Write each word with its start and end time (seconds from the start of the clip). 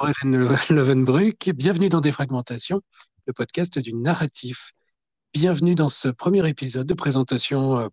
Bonjour 0.00 0.14
Hélène 0.22 0.48
Levenbruck, 0.70 1.50
bienvenue 1.50 1.90
dans 1.90 2.00
Défragmentation, 2.00 2.80
le 3.26 3.32
podcast 3.34 3.78
du 3.78 3.92
narratif. 3.92 4.72
Bienvenue 5.34 5.74
dans 5.74 5.90
ce 5.90 6.08
premier 6.08 6.48
épisode 6.48 6.86
de 6.86 6.94
présentation 6.94 7.80
euh, 7.80 7.88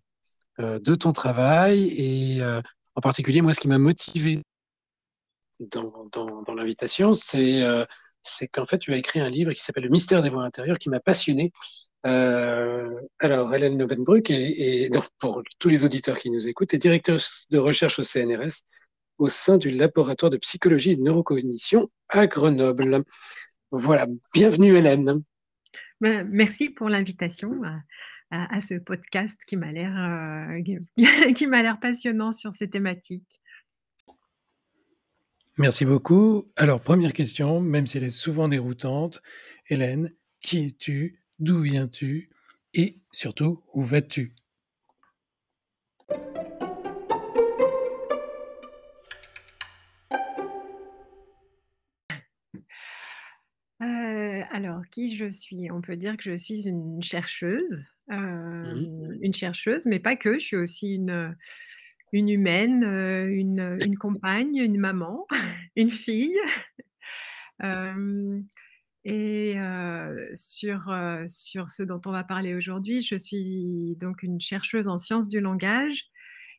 euh, 0.60 0.80
de 0.80 0.96
ton 0.96 1.12
travail 1.12 1.90
et 1.98 2.42
euh, 2.42 2.62
en 2.96 3.02
particulier, 3.02 3.42
moi, 3.42 3.54
ce 3.54 3.60
qui 3.60 3.68
m'a 3.68 3.78
motivé 3.78 4.42
dans, 5.60 5.92
l'invitation, 6.56 7.14
c'est 7.14 8.48
qu'en 8.54 8.66
fait, 8.66 8.80
tu 8.80 8.94
as 8.94 8.98
écrit 8.98 9.20
un 9.20 9.30
livre 9.30 9.52
qui 9.52 9.62
s'appelle 9.62 9.84
Le 9.84 9.90
mystère 9.90 10.22
des 10.22 10.30
voies 10.30 10.44
intérieures, 10.44 10.80
qui 10.80 10.90
m'a 10.90 11.02
passionné. 11.02 11.52
alors, 12.04 13.54
Hélène 13.54 13.78
Levenbruck, 13.78 14.30
et, 14.30 14.86
et 14.86 14.90
pour 15.20 15.44
tous 15.60 15.68
les 15.68 15.84
auditeurs 15.84 16.20
qui 16.20 16.30
nous 16.30 16.48
écoutent, 16.48 16.74
est 16.74 16.78
directrice 16.78 17.48
de 17.50 17.58
recherche 17.58 18.00
au 18.00 18.04
CNRS 18.04 18.64
au 19.18 19.28
sein 19.28 19.58
du 19.58 19.70
laboratoire 19.70 20.30
de 20.30 20.38
psychologie 20.38 20.92
et 20.92 20.96
de 20.96 21.02
neurocognition 21.02 21.90
à 22.10 22.28
Grenoble. 22.28 23.04
Voilà, 23.72 24.08
bienvenue 24.34 24.76
Hélène. 24.76 25.24
Ben, 26.00 26.28
merci 26.30 26.70
pour 26.70 26.90
l'invitation 26.90 27.62
à, 28.30 28.62
ce 28.62 28.76
podcast 28.76 29.40
qui 29.48 29.58
m'a 29.58 29.72
l'air 29.72 29.96
euh, 29.98 31.34
qui 31.34 31.48
m'a 31.48 31.62
l'air 31.62 31.80
passionnant 31.80 32.32
sur 32.32 32.54
ces 32.54 32.70
thématiques. 32.70 33.42
Merci 35.58 35.86
beaucoup. 35.86 36.52
Alors 36.56 36.82
première 36.82 37.14
question, 37.14 37.62
même 37.62 37.88
si 37.88 37.98
elle 37.98 38.04
est 38.04 38.10
souvent 38.10 38.48
déroutante, 38.48 39.22
Hélène, 39.70 40.14
qui 40.40 40.68
es-tu 40.68 41.22
D'où 41.40 41.62
viens-tu 41.62 42.30
Et 42.74 43.00
surtout, 43.12 43.64
où 43.74 43.82
vas-tu? 43.82 44.34
Alors, 53.80 54.82
qui 54.92 55.16
je 55.16 55.30
suis? 55.30 55.72
On 55.72 55.82
peut 55.82 55.98
dire 55.98 56.18
que 56.18 56.24
je 56.24 56.36
suis 56.36 56.68
une 56.68 57.02
chercheuse, 57.04 57.84
une 58.10 59.34
chercheuse, 59.34 59.86
mais 59.86 60.00
pas 60.00 60.16
que. 60.16 60.34
Je 60.40 60.46
suis 60.46 60.58
aussi 60.58 60.96
une, 60.96 61.36
une 62.14 62.30
humaine, 62.30 62.84
une, 62.84 63.78
une 63.86 63.98
compagne, 63.98 64.56
une 64.58 64.80
maman, 64.80 65.28
une 65.76 65.92
fille. 65.92 66.38
et 69.06 69.56
sur, 70.34 70.94
sur 71.28 71.70
ce 71.70 71.84
dont 71.84 72.02
on 72.06 72.12
va 72.12 72.24
parler 72.24 72.56
aujourd'hui, 72.56 73.02
je 73.02 73.16
suis 73.16 73.96
donc 74.00 74.24
une 74.24 74.40
chercheuse 74.42 74.88
en 74.88 74.98
sciences 74.98 75.28
du 75.28 75.40
langage 75.40 76.06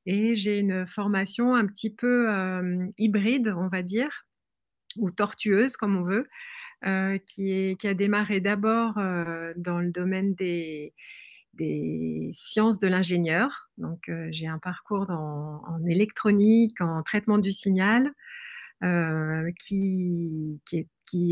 et 0.06 0.36
j'ai 0.36 0.58
une 0.58 0.86
formation 0.86 1.54
un 1.54 1.66
petit 1.66 1.90
peu 1.94 2.28
hybride, 2.96 3.52
on 3.56 3.68
va 3.68 3.82
dire, 3.82 4.26
ou 4.96 5.10
tortueuse 5.10 5.76
comme 5.76 5.96
on 5.96 6.04
veut. 6.04 6.28
Euh, 6.86 7.18
qui, 7.26 7.76
a 7.82 7.94
démarré 7.94 8.38
d'abord 8.38 8.98
euh, 8.98 9.52
dans 9.56 9.80
le 9.80 9.90
domaine 9.90 10.34
des, 10.34 10.94
sciences 12.32 12.78
de 12.78 12.86
l'ingénieur. 12.86 13.68
Donc, 13.78 14.08
euh, 14.08 14.28
j'ai 14.30 14.46
un 14.46 14.60
parcours 14.60 15.10
en 15.10 15.84
électronique, 15.86 16.80
en 16.80 17.02
traitement 17.02 17.38
du 17.38 17.50
signal, 17.50 18.12
qui, 19.58 20.60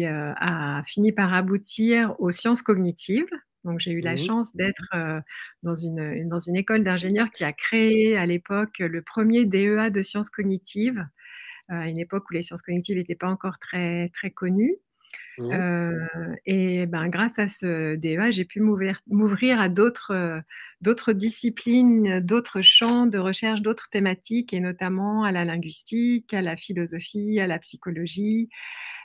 a 0.04 0.82
fini 0.84 1.12
par 1.12 1.32
aboutir 1.32 2.16
aux 2.18 2.32
sciences 2.32 2.62
cognitives. 2.62 3.30
Donc, 3.62 3.78
j'ai 3.78 3.92
eu 3.92 4.00
la 4.00 4.14
mmh 4.14 4.18
chance 4.18 4.56
d'être 4.56 5.22
dans, 5.62 5.76
une, 5.76 6.28
dans 6.28 6.40
une 6.40 6.56
école 6.56 6.82
d'ingénieurs 6.82 7.30
qui 7.30 7.44
a 7.44 7.52
créé 7.52 8.16
à 8.16 8.26
l'époque 8.26 8.80
le 8.80 9.00
premier 9.00 9.44
DEA 9.44 9.90
de 9.92 10.02
sciences 10.02 10.30
cognitives, 10.30 11.06
à 11.68 11.88
une 11.88 11.98
époque 11.98 12.28
où 12.30 12.34
les 12.34 12.42
sciences 12.42 12.62
cognitives 12.62 12.96
n'étaient 12.96 13.14
pas 13.14 13.28
encore 13.28 13.60
très, 13.60 14.08
très 14.08 14.30
connues. 14.32 14.76
Mmh. 15.38 16.36
et 16.46 16.86
ben, 16.86 17.08
grâce 17.08 17.38
à 17.38 17.46
ce 17.46 17.94
DEA, 17.96 18.30
j'ai 18.30 18.46
pu 18.46 18.60
m'ouvrir 18.60 19.60
à 19.60 19.68
d'autres, 19.68 20.42
d'autres 20.80 21.12
disciplines, 21.12 22.20
d'autres 22.20 22.62
champs 22.62 23.06
de 23.06 23.18
recherche, 23.18 23.60
d'autres 23.60 23.90
thématiques, 23.90 24.54
et 24.54 24.60
notamment 24.60 25.24
à 25.24 25.32
la 25.32 25.44
linguistique, 25.44 26.32
à 26.32 26.40
la 26.40 26.56
philosophie, 26.56 27.38
à 27.38 27.46
la 27.46 27.58
psychologie, 27.58 28.48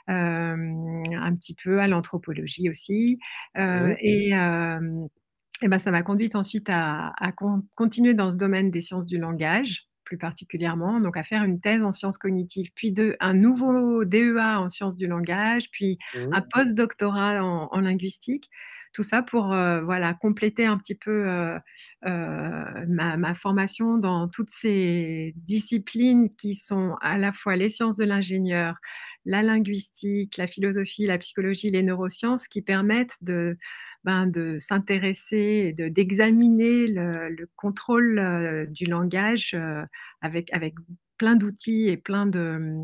un 0.08 1.34
petit 1.34 1.54
peu 1.54 1.80
à 1.80 1.86
l'anthropologie 1.86 2.70
aussi. 2.70 3.18
Et, 3.54 4.30
et 4.30 5.68
ben, 5.68 5.78
ça 5.78 5.90
m'a 5.90 6.02
conduite 6.02 6.34
ensuite 6.34 6.68
à, 6.70 7.12
à 7.18 7.32
continuer 7.74 8.14
dans 8.14 8.30
ce 8.30 8.36
domaine 8.36 8.70
des 8.70 8.80
sciences 8.80 9.06
du 9.06 9.18
langage 9.18 9.86
plus 10.04 10.18
particulièrement, 10.18 11.00
donc 11.00 11.16
à 11.16 11.22
faire 11.22 11.44
une 11.44 11.60
thèse 11.60 11.82
en 11.82 11.92
sciences 11.92 12.18
cognitives, 12.18 12.70
puis 12.74 12.92
de, 12.92 13.16
un 13.20 13.34
nouveau 13.34 14.04
DEA 14.04 14.58
en 14.58 14.68
sciences 14.68 14.96
du 14.96 15.06
langage, 15.06 15.70
puis 15.70 15.98
un 16.14 16.40
mmh. 16.40 16.48
post-doctorat 16.52 17.44
en, 17.44 17.80
linguistique. 17.80 18.48
Tout 18.92 19.02
ça 19.02 19.22
pour 19.22 19.54
euh, 19.54 19.80
voilà, 19.80 20.12
compléter 20.12 20.66
un 20.66 20.76
petit 20.76 20.94
peu 20.94 21.26
euh, 21.26 21.58
euh, 22.04 22.84
ma, 22.86 23.34
formation 23.34 23.96
dans 23.96 24.28
toutes 24.28 24.50
ces 24.50 25.32
disciplines 25.36 26.28
qui 26.28 26.54
sont 26.54 26.96
à 27.00 27.16
la 27.16 27.32
fois 27.32 27.56
les 27.56 27.70
sciences 27.70 27.96
de 27.96 28.04
l'ingénieur, 28.04 28.76
la 29.24 29.42
linguistique, 29.42 30.36
la 30.36 30.46
philosophie, 30.46 31.06
la 31.06 31.16
psychologie, 31.16 31.70
les 31.70 31.82
neurosciences, 31.82 32.48
qui 32.48 32.60
permettent 32.60 33.16
de, 33.22 33.56
ben, 34.04 34.26
de 34.26 34.58
s'intéresser 34.58 35.74
et 35.78 35.90
d'examiner 35.90 36.88
le, 36.88 37.48
contrôle 37.56 38.18
euh, 38.18 38.66
du 38.66 38.86
langage 38.86 39.52
euh, 39.54 39.84
avec, 40.20 40.52
avec 40.52 40.74
plein 41.18 41.36
d'outils 41.36 41.88
et 41.88 41.96
plein 41.96 42.26
de 42.26 42.78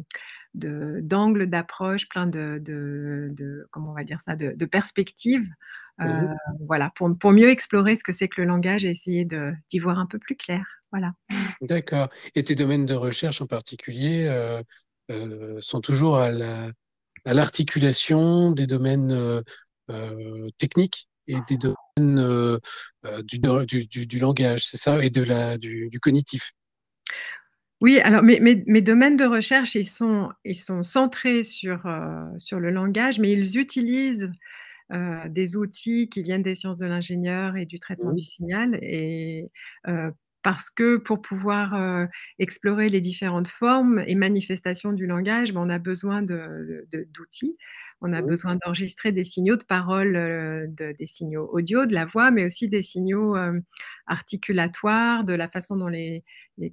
d'angles 0.55 1.47
d'approche, 1.47 2.09
plein 2.09 2.27
de, 2.27 2.61
de, 2.61 3.69
comment 3.71 3.91
on 3.91 3.95
va 3.95 4.03
dire 4.03 4.21
ça, 4.21 4.35
de, 4.35 4.65
perspectives, 4.65 5.47
euh, 6.01 6.35
voilà, 6.67 6.91
pour, 6.97 7.17
pour, 7.17 7.31
mieux 7.31 7.49
explorer 7.49 7.95
ce 7.95 8.03
que 8.03 8.13
c'est 8.13 8.27
que 8.27 8.41
le 8.41 8.47
langage 8.49 8.85
et 8.85 8.91
essayer 8.91 9.25
d'y 9.25 9.79
voir 9.79 10.01
un 10.01 10.07
peu 10.07 10.19
plus 10.19 10.35
clair, 10.35 10.65
voilà. 10.91 11.13
D'accord. 11.61 12.09
Et 12.35 12.43
tes 12.43 12.57
domaines 12.57 12.87
de 12.87 12.95
recherche 12.95 13.41
en 13.41 13.47
particulier 13.47 14.27
sont 15.61 15.81
toujours 15.81 16.19
à 16.19 16.33
l'articulation 17.25 18.51
des 18.51 18.67
domaines 18.67 19.45
techniques 20.59 21.09
et 21.29 21.37
des 21.49 21.59
domaines 21.59 22.19
euh, 22.19 22.59
euh, 23.05 23.23
du, 23.23 23.87
du, 23.87 24.07
du, 24.07 24.19
langage, 24.19 24.67
c'est 24.67 24.77
ça, 24.77 25.03
et 25.05 25.11
de 25.11 25.23
la, 25.23 25.59
du, 25.59 25.91
cognitif. 26.01 26.53
Oui, 27.81 28.01
alors 28.01 28.23
mes, 28.23 28.41
mes, 28.41 28.65
mes, 28.67 28.83
domaines 28.83 29.17
de 29.17 29.25
recherche, 29.25 29.75
ils 29.77 29.85
sont, 29.85 30.31
ils 30.45 30.57
sont 30.57 30.83
centrés 30.83 31.45
sur, 31.45 31.87
sur 32.39 32.59
le 32.59 32.71
langage, 32.71 33.21
mais 33.21 33.31
ils 33.33 33.57
utilisent 33.57 34.31
des 35.27 35.57
outils 35.57 36.09
qui 36.09 36.23
viennent 36.23 36.43
des 36.43 36.57
sciences 36.57 36.79
de 36.79 36.87
l'ingénieur 36.87 37.57
et 37.57 37.67
du 37.67 37.79
traitement 37.79 38.13
mmh. 38.13 38.17
du 38.17 38.25
signal. 38.25 38.79
Et 38.83 39.49
parce 40.43 40.71
que 40.71 40.97
pour 40.97 41.23
pouvoir 41.23 42.09
explorer 42.41 42.89
les 42.89 43.01
différentes 43.01 43.47
formes 43.47 44.03
et 44.09 44.17
manifestations 44.17 44.93
du 44.93 45.07
langage, 45.07 45.53
ben, 45.53 45.61
on 45.61 45.71
a 45.71 45.79
besoin 45.79 46.23
d'outils. 46.23 47.57
On 48.01 48.13
a 48.13 48.23
besoin 48.23 48.57
d'enregistrer 48.57 49.11
des 49.11 49.25
signaux 49.25 49.57
de 49.57 49.65
parole, 49.65 50.73
des 50.77 51.07
signaux 51.07 51.49
audio, 51.53 51.85
de 51.85 51.95
la 51.95 52.05
voix, 52.05 52.31
mais 52.31 52.45
aussi 52.45 52.69
des 52.69 52.83
signaux 52.83 53.37
articulatoires, 54.07 55.25
de 55.25 55.33
la 55.33 55.49
façon 55.49 55.77
dont 55.77 55.89
les, 55.89 56.23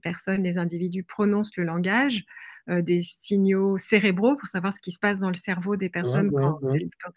personnes, 0.04 0.44
les 0.44 0.58
individus 0.58 1.04
prononcent 1.04 1.58
le 1.58 1.64
langage 1.64 2.24
des 2.68 3.02
signaux 3.02 3.78
cérébraux 3.78 4.36
pour 4.36 4.48
savoir 4.48 4.74
ce 4.74 4.80
qui 4.82 4.92
se 4.92 5.00
passe 5.00 5.20
dans 5.20 5.30
le 5.30 5.36
cerveau 5.36 5.76
des 5.76 5.90
personnes 5.90 6.32
quand, 6.32 6.60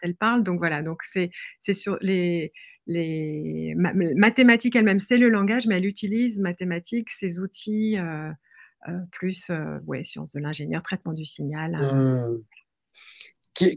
Elles, 0.01 0.15
parlent. 0.15 0.43
Donc 0.43 0.57
voilà, 0.57 0.81
donc 0.81 1.01
c'est 1.03 1.31
sur 1.73 1.97
les, 2.01 2.51
les 2.87 3.75
mathématiques 3.75 4.75
elles-mêmes, 4.75 4.99
c'est 4.99 5.17
le 5.17 5.29
langage, 5.29 5.67
mais 5.67 5.77
elle 5.77 5.85
utilise 5.85 6.39
mathématiques, 6.39 7.11
ces 7.11 7.39
outils 7.39 7.97
plus 9.11 9.51
ouais, 9.85 10.03
sciences 10.03 10.33
de 10.33 10.39
l'ingénieur, 10.39 10.81
traitement 10.81 11.13
du 11.13 11.25
signal. 11.25 11.73
Mmh. 11.73 12.43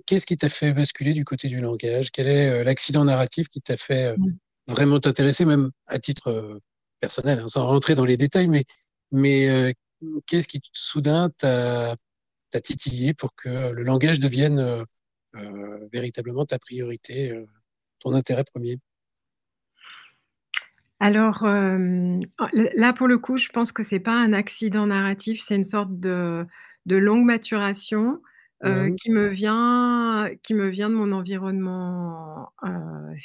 Qu'est-ce 0.06 0.26
qui 0.26 0.36
t'a 0.36 0.48
fait 0.48 0.72
basculer 0.72 1.12
du 1.12 1.24
côté 1.24 1.48
du 1.48 1.60
langage? 1.60 2.10
Quel 2.10 2.28
est 2.28 2.64
l'accident 2.64 3.04
narratif 3.04 3.48
qui 3.48 3.60
t'a 3.60 3.76
fait 3.76 4.16
mmh. 4.16 4.36
vraiment 4.68 5.00
t'intéresser, 5.00 5.44
même 5.44 5.70
à 5.86 5.98
titre 5.98 6.60
personnel, 7.00 7.40
hein, 7.40 7.48
sans 7.48 7.66
rentrer 7.66 7.94
dans 7.94 8.04
les 8.04 8.16
détails, 8.16 8.48
mais, 8.48 8.64
mais 9.10 9.74
qu'est-ce 10.26 10.48
qui 10.48 10.60
soudain 10.72 11.30
t'a 11.38 11.96
titillé 12.62 13.14
pour 13.14 13.34
que 13.34 13.72
le 13.72 13.82
langage 13.82 14.20
devienne 14.20 14.84
véritablement 15.92 16.44
ta 16.44 16.58
priorité, 16.58 17.44
ton 17.98 18.14
intérêt 18.14 18.44
premier? 18.44 18.78
Alors 21.00 21.44
là, 21.44 22.92
pour 22.92 23.08
le 23.08 23.18
coup, 23.18 23.36
je 23.36 23.48
pense 23.48 23.72
que 23.72 23.82
c'est 23.82 23.98
pas 23.98 24.14
un 24.14 24.32
accident 24.32 24.86
narratif, 24.86 25.42
c'est 25.44 25.56
une 25.56 25.64
sorte 25.64 25.98
de, 25.98 26.46
de 26.86 26.96
longue 26.96 27.24
maturation 27.24 28.20
qui 28.96 29.10
me 29.10 29.28
vient, 29.28 30.30
qui 30.42 30.54
me 30.54 30.68
vient 30.68 30.88
de 30.88 30.94
mon 30.94 31.12
environnement 31.12 32.52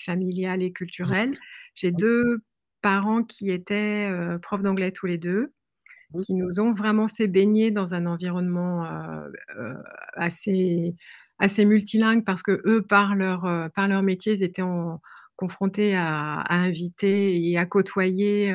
familial 0.06 0.64
et 0.64 0.72
culturel. 0.72 1.32
J'ai 1.76 1.92
deux 1.92 2.42
parents 2.82 3.24
qui 3.24 3.52
étaient 3.52 4.10
profs 4.42 4.62
d'anglais 4.62 4.92
tous 4.92 5.06
les 5.06 5.18
deux, 5.18 5.54
mmh. 6.14 6.22
qui 6.22 6.34
nous 6.34 6.60
ont 6.60 6.74
vraiment 6.74 7.08
fait 7.08 7.28
baigner 7.28 7.72
dans 7.72 7.94
un 7.94 8.06
environnement 8.06 8.86
assez, 10.14 10.96
assez 11.40 11.66
multilingue 11.66 12.26
parce 12.26 12.42
que 12.44 12.62
eux, 12.66 12.82
par 12.82 13.16
leur, 13.16 13.72
par 13.76 13.88
leur 13.88 14.02
métier, 14.04 14.34
ils 14.34 14.44
étaient 14.44 14.64
confrontés 15.36 15.96
à, 15.96 16.40
à, 16.40 16.56
inviter 16.56 17.50
et 17.50 17.58
à 17.58 17.66
côtoyer 17.66 18.52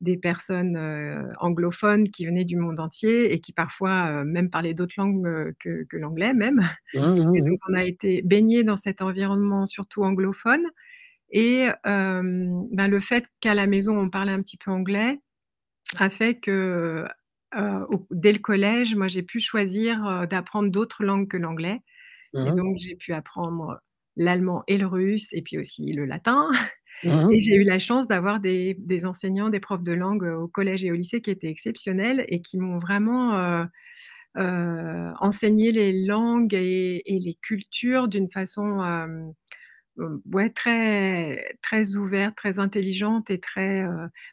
des 0.00 0.16
personnes 0.16 0.76
anglophones 1.40 2.10
qui 2.10 2.26
venaient 2.26 2.44
du 2.44 2.56
monde 2.56 2.78
entier 2.80 3.32
et 3.32 3.40
qui 3.40 3.52
parfois 3.52 4.24
même 4.24 4.50
parlaient 4.50 4.74
d'autres 4.74 4.94
langues 4.96 5.52
que, 5.58 5.86
l'anglais 5.92 6.34
même. 6.34 6.60
Mmh, 6.94 7.00
mmh, 7.00 7.40
mmh. 7.40 7.56
on 7.68 7.74
a 7.74 7.84
été 7.84 8.22
baigné 8.22 8.62
dans 8.62 8.76
cet 8.76 9.02
environnement 9.02 9.66
surtout 9.66 10.04
anglophone. 10.04 10.64
Et 11.30 11.66
ben, 11.84 12.88
le 12.88 13.00
fait 13.00 13.26
qu'à 13.40 13.54
la 13.54 13.66
maison 13.66 13.98
on 13.98 14.08
parlait 14.08 14.32
un 14.32 14.42
petit 14.42 14.56
peu 14.56 14.70
anglais 14.70 15.18
a 15.98 16.10
fait 16.10 16.36
que 16.36 17.06
dès 18.10 18.32
le 18.32 18.38
collège, 18.38 18.94
moi 18.94 19.08
j'ai 19.08 19.22
pu 19.22 19.40
choisir 19.40 20.26
d'apprendre 20.28 20.70
d'autres 20.70 21.02
langues 21.04 21.28
que 21.28 21.36
l'anglais. 21.36 21.82
Et 22.34 22.52
donc 22.52 22.76
j'ai 22.78 22.94
pu 22.94 23.12
apprendre 23.14 23.80
l'allemand 24.16 24.64
et 24.66 24.76
le 24.76 24.86
russe 24.86 25.32
et 25.32 25.42
puis 25.42 25.58
aussi 25.58 25.92
le 25.92 26.04
latin. 26.04 26.50
Mmh 27.04 27.30
et 27.32 27.40
j'ai 27.40 27.54
eu 27.54 27.64
la 27.64 27.78
chance 27.78 28.08
d'avoir 28.08 28.40
des, 28.40 28.76
enseignants, 29.04 29.50
des 29.50 29.60
profs 29.60 29.82
de 29.82 29.92
langue 29.92 30.24
au 30.24 30.48
collège 30.48 30.84
et 30.84 30.90
au 30.90 30.94
lycée 30.94 31.20
qui 31.20 31.30
étaient 31.30 31.48
exceptionnels 31.48 32.24
et 32.28 32.40
qui 32.40 32.58
m'ont 32.58 32.78
vraiment 32.78 33.66
enseigné 34.34 35.72
les 35.72 36.04
langues 36.04 36.54
et, 36.54 37.02
les 37.06 37.38
cultures 37.40 38.08
d'une 38.08 38.28
façon 38.30 38.80
ouais, 40.32 40.50
très, 40.50 41.56
très 41.62 41.96
ouverte, 41.96 42.36
très 42.36 42.58
intelligente 42.58 43.30
et 43.30 43.38
très, 43.38 43.84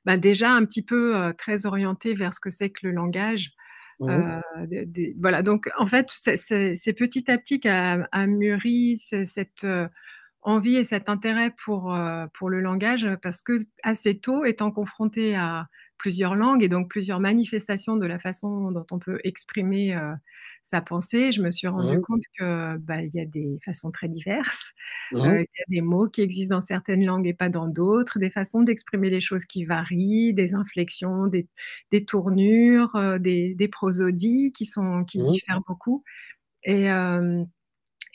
bah, 0.05 0.17
déjà 0.17 0.51
un 0.51 0.65
petit 0.65 0.83
peu 0.83 1.33
très 1.37 1.65
orientée 1.65 2.13
vers 2.13 2.33
ce 2.33 2.39
que 2.39 2.49
c'est 2.49 2.69
que 2.69 2.87
le 2.87 2.91
langage. 2.91 3.51
Mmh 3.99 4.41
voilà, 5.19 5.41
donc 5.41 5.69
en 5.77 5.87
fait, 5.87 6.07
c'est 6.15 6.93
petit 6.93 7.29
à 7.31 7.37
petit 7.37 7.59
qu'a 7.59 8.07
mûri 8.27 8.97
cette 8.97 9.65
envie 10.45 10.77
et 10.77 10.83
cet 10.83 11.09
intérêt 11.09 11.51
pour, 11.65 11.93
euh, 11.93 12.27
pour 12.33 12.49
le 12.49 12.61
langage 12.61 13.07
parce 13.21 13.41
que 13.41 13.53
assez 13.83 14.19
tôt, 14.19 14.45
étant 14.45 14.71
confronté 14.71 15.35
à 15.35 15.67
plusieurs 15.97 16.35
langues 16.35 16.61
et 16.61 16.69
donc 16.69 16.89
plusieurs 16.89 17.19
manifestations 17.19 17.97
de 17.97 18.05
la 18.05 18.19
façon 18.19 18.71
dont 18.71 18.85
on 18.91 18.99
peut 18.99 19.19
exprimer 19.23 19.95
euh, 19.95 20.13
sa 20.61 20.81
pensée, 20.81 21.31
je 21.31 21.41
me 21.41 21.51
suis 21.51 21.67
rendu 21.67 21.99
compte 22.01 22.21
que 22.37 22.77
bah, 22.77 23.01
il 23.01 23.11
y 23.13 23.19
a 23.19 23.25
des 23.25 23.57
façons 23.63 23.91
très 23.91 24.07
diverses, 24.07 24.73
euh, 25.13 25.19
qu'il 25.19 25.59
y 25.59 25.63
a 25.63 25.65
des 25.69 25.81
mots 25.81 26.07
qui 26.09 26.21
existent 26.21 26.55
dans 26.55 26.61
certaines 26.61 27.05
langues 27.05 27.27
et 27.27 27.33
pas 27.33 27.49
dans 27.49 27.67
d'autres, 27.67 28.19
des 28.19 28.29
façons 28.29 28.61
d'exprimer 28.61 29.09
les 29.09 29.21
choses 29.21 29.45
qui 29.45 29.63
varient, 29.65 30.33
des 30.33 30.53
inflexions, 30.53 31.27
des, 31.27 31.47
des 31.91 32.05
tournures, 32.05 33.19
des, 33.19 33.55
des, 33.55 33.67
prosodies 33.67 34.51
qui 34.53 34.65
sont 34.65 35.05
qui 35.05 35.19
diffèrent 35.19 35.61
beaucoup. 35.67 36.03
Et 36.63 36.89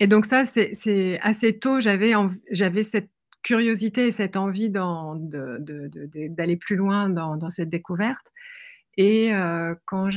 et 0.01 0.07
donc 0.07 0.25
ça, 0.25 0.45
c'est 0.47 1.21
assez 1.21 1.59
tôt, 1.59 1.79
j'avais 1.79 2.83
cette 2.83 3.11
curiosité 3.43 4.07
et 4.07 4.13
cette 4.13 4.39
envie 4.39 4.71
d'aller 4.71 6.57
plus 6.57 6.77
loin 6.77 7.11
dans, 7.11 7.51
cette 7.51 7.69
découverte. 7.69 8.27
Et 8.97 9.35
euh, 9.35 9.75
quand 9.85 10.09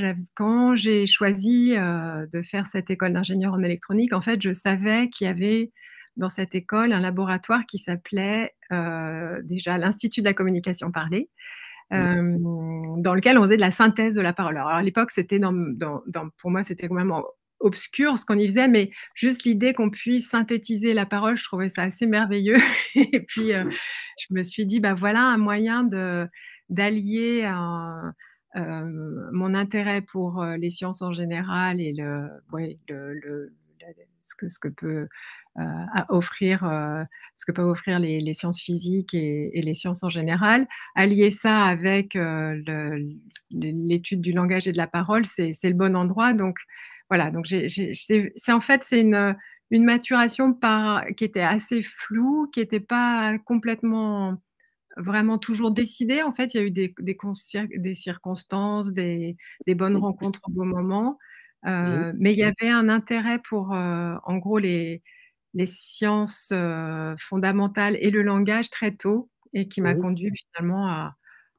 j'ai 0.75 1.05
choisi 1.05 1.75
euh, 1.75 2.25
de 2.31 2.41
faire 2.41 2.65
cette 2.65 2.89
école 2.89 3.13
d'ingénieur 3.13 3.53
en 3.53 3.61
électronique, 3.61 4.13
en 4.13 4.21
fait, 4.21 4.41
je 4.41 4.51
savais 4.53 5.09
qu'il 5.09 5.27
y 5.27 5.29
avait 5.29 5.69
dans 6.15 6.29
cette 6.29 6.55
école 6.55 6.93
un 6.93 7.01
laboratoire 7.01 7.65
qui 7.65 7.77
s'appelait 7.77 8.53
euh, 8.71 9.41
déjà 9.43 9.77
l'Institut 9.77 10.21
de 10.21 10.25
la 10.25 10.33
communication 10.33 10.91
parlée, 10.91 11.29
dans 11.91 13.13
lequel 13.13 13.37
on 13.37 13.43
faisait 13.43 13.57
de 13.57 13.61
la 13.61 13.69
synthèse 13.69 14.15
de 14.15 14.21
la 14.21 14.33
parole. 14.33 14.55
Alors 14.57 14.69
à 14.69 14.81
l'époque, 14.81 15.11
c'était 15.11 15.39
dans, 15.39 15.53
pour 16.37 16.51
moi, 16.51 16.63
c'était 16.63 16.87
quand 16.87 16.95
même 16.95 17.13
obscur 17.63 18.17
ce 18.17 18.25
qu'on 18.25 18.37
y 18.37 18.47
faisait, 18.47 18.67
mais 18.67 18.91
juste 19.15 19.43
l'idée 19.43 19.73
qu'on 19.73 19.89
puisse 19.89 20.29
synthétiser 20.29 20.93
la 20.93 21.05
parole, 21.05 21.37
je 21.37 21.43
trouvais 21.45 21.69
ça 21.69 21.83
assez 21.83 22.05
merveilleux. 22.05 22.57
et 22.95 23.21
puis, 23.21 23.53
euh, 23.53 23.63
je 24.19 24.27
me 24.31 24.43
suis 24.43 24.65
dit, 24.65 24.79
bah 24.79 24.93
voilà 24.93 25.21
un 25.21 25.37
moyen 25.37 25.87
d'allier 26.69 27.49
euh, 28.55 29.29
mon 29.31 29.53
intérêt 29.53 30.01
pour 30.01 30.43
euh, 30.43 30.57
les 30.57 30.69
sciences 30.69 31.01
en 31.01 31.13
général 31.13 31.81
et 31.81 31.93
le, 31.93 32.29
ce, 34.21 34.35
que, 34.35 34.47
ce 34.49 34.59
peut 34.67 35.07
offrir, 36.09 36.61
ce 37.35 37.45
que 37.45 37.51
peuvent 37.51 37.67
offrir 37.69 37.99
les, 37.99 38.33
sciences 38.33 38.59
physiques 38.59 39.13
et, 39.13 39.61
les 39.61 39.73
sciences 39.73 40.03
en 40.03 40.09
général. 40.09 40.67
Allier 40.95 41.29
ça 41.31 41.63
avec 41.63 42.17
l'étude 43.51 44.21
du 44.21 44.33
langage 44.33 44.67
et 44.67 44.73
de 44.73 44.77
la 44.77 44.87
parole, 44.87 45.25
c'est 45.25 45.53
le 45.63 45.73
bon 45.73 45.95
endroit. 45.95 46.33
Donc, 46.33 46.59
voilà, 47.13 47.29
donc 47.29 47.45
c'est 47.45 48.51
en 48.51 48.59
fait 48.59 48.83
c'est 48.83 49.01
une, 49.01 49.35
une 49.69 49.83
maturation 49.83 50.51
par, 50.51 51.05
qui 51.15 51.23
était 51.25 51.41
assez 51.41 51.83
floue, 51.83 52.49
qui 52.51 52.59
n'était 52.59 52.79
pas 52.79 53.37
complètement 53.45 54.41
vraiment 54.97 55.37
toujours 55.37 55.69
décidée. 55.69 56.23
En 56.23 56.31
fait, 56.31 56.55
il 56.55 56.57
y 56.57 56.59
a 56.59 56.65
eu 56.65 56.71
des, 56.71 56.95
des, 56.99 57.15
des 57.77 57.93
circonstances, 57.93 58.93
des, 58.93 59.37
des, 59.67 59.75
bonnes 59.75 59.97
rencontres 59.97 60.41
au 60.47 60.51
bon 60.51 60.65
moment, 60.65 61.19
euh, 61.67 62.13
mais 62.17 62.33
il 62.33 62.39
y 62.39 62.43
avait 62.43 62.71
un 62.71 62.89
intérêt 62.89 63.37
pour, 63.47 63.75
euh, 63.75 64.15
en 64.23 64.37
gros, 64.37 64.57
les, 64.57 65.03
les 65.53 65.67
sciences 65.67 66.49
euh, 66.51 67.13
fondamentales 67.19 67.95
et 68.01 68.09
le 68.09 68.23
langage 68.23 68.71
très 68.71 68.91
tôt, 68.95 69.29
et 69.53 69.67
qui 69.67 69.81
m'a 69.81 69.93
conduit 69.93 70.31
finalement 70.55 70.87
à, 70.87 71.15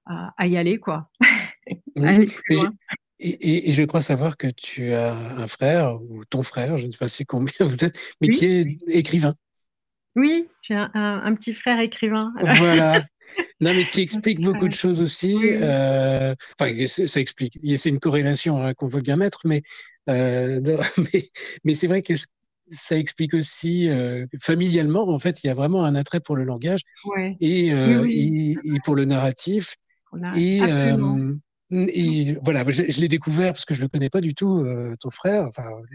à, 0.07 0.47
y 0.49 0.57
aller, 0.57 0.78
quoi. 0.81 1.12
Et, 3.21 3.71
je 3.73 3.83
crois 3.85 4.00
savoir 4.00 4.37
que 4.37 4.49
tu 4.49 4.92
as 4.92 5.14
un 5.14 5.47
frère, 5.47 6.00
ou 6.02 6.25
ton 6.25 6.42
frère, 6.42 6.76
je 6.76 6.87
ne 6.87 6.90
sais 6.90 6.99
pas 6.99 7.09
si 7.09 7.25
combien 7.25 7.52
vous 7.61 7.85
êtes, 7.85 7.99
mais 8.21 8.28
qui 8.28 8.44
est 8.47 8.76
écrivain. 8.88 9.35
Oui, 10.16 10.49
j'ai 10.62 10.75
un, 10.75 11.35
petit 11.35 11.54
frère 11.54 11.80
écrivain. 11.80 12.33
Voilà. 12.40 13.02
Non, 13.62 13.73
mais 13.73 13.85
ce 13.85 13.90
qui 13.90 14.02
explique 14.02 14.42
beaucoup 14.42 14.68
de 14.68 14.75
choses 14.75 15.00
aussi. 15.00 15.35
Euh, 15.42 16.35
enfin, 16.61 16.71
ça 16.87 17.21
explique. 17.21 17.59
C'est 17.78 17.88
une 17.88 17.99
corrélation 17.99 18.62
hein, 18.62 18.75
qu'on 18.75 18.87
veut 18.87 19.00
bien 19.00 19.16
mettre, 19.16 19.40
mais, 19.47 19.62
euh, 20.11 20.61
mais, 20.99 21.25
mais 21.64 21.75
c'est 21.75 21.87
vrai 21.87 22.02
que 22.02 22.12
ça 22.68 22.99
explique 22.99 23.33
aussi 23.33 23.88
euh, 23.88 24.26
familialement, 24.42 25.09
en 25.09 25.18
fait, 25.18 25.42
il 25.42 25.47
y 25.47 25.50
a 25.50 25.54
vraiment 25.54 25.85
un 25.85 25.94
attrait 25.94 26.21
pour 26.21 26.37
le 26.37 26.44
langage 26.44 26.83
et, 27.40 27.68
et, 27.68 28.56
pour 28.85 28.94
le 28.94 29.06
narratif. 29.06 29.76
et, 30.37 30.61
et 31.88 32.37
voilà, 32.43 32.64
je, 32.69 33.00
l'ai 33.00 33.09
découvert 33.09 33.52
parce 33.52 33.64
que 33.64 33.75
je 33.75 33.83
le 33.83 33.88
connais 33.88 34.11
pas 34.11 34.21
du 34.21 34.35
tout, 34.35 34.61
euh, 34.61 34.97
ton 35.00 35.11
frère, 35.11 35.49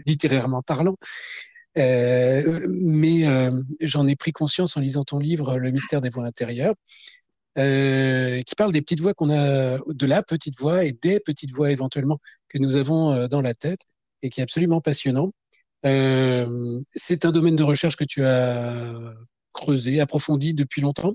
littérairement 0.06 0.62
parlant. 0.62 0.96
Euh, 1.78 2.66
mais 2.68 3.26
euh, 3.26 3.50
j'en 3.80 4.06
ai 4.08 4.16
pris 4.16 4.32
conscience 4.32 4.76
en 4.76 4.80
lisant 4.80 5.04
ton 5.04 5.20
livre 5.20 5.56
Le 5.56 5.70
mystère 5.70 6.00
des 6.00 6.08
voix 6.08 6.24
intérieures, 6.24 6.74
qui 7.56 8.54
parle 8.56 8.72
des 8.72 8.82
petites 8.82 9.00
voix 9.00 9.14
qu'on 9.14 9.30
a, 9.30 9.78
de 9.78 10.06
la 10.06 10.22
petite 10.22 10.58
voix 10.58 10.84
et 10.84 10.92
des 10.92 11.20
petites 11.20 11.52
voix 11.52 11.70
éventuellement 11.70 12.18
que 12.48 12.58
nous 12.58 12.76
avons 12.76 13.28
dans 13.28 13.40
la 13.40 13.54
tête 13.54 13.80
et 14.22 14.30
qui 14.30 14.40
est 14.40 14.42
absolument 14.42 14.80
passionnant. 14.80 15.32
c'est 15.84 17.24
un 17.24 17.32
domaine 17.32 17.56
de 17.56 17.62
recherche 17.62 17.96
que 17.96 18.04
tu 18.04 18.24
as 18.24 18.92
creusé, 19.52 20.00
approfondi 20.00 20.54
depuis 20.54 20.80
longtemps. 20.80 21.14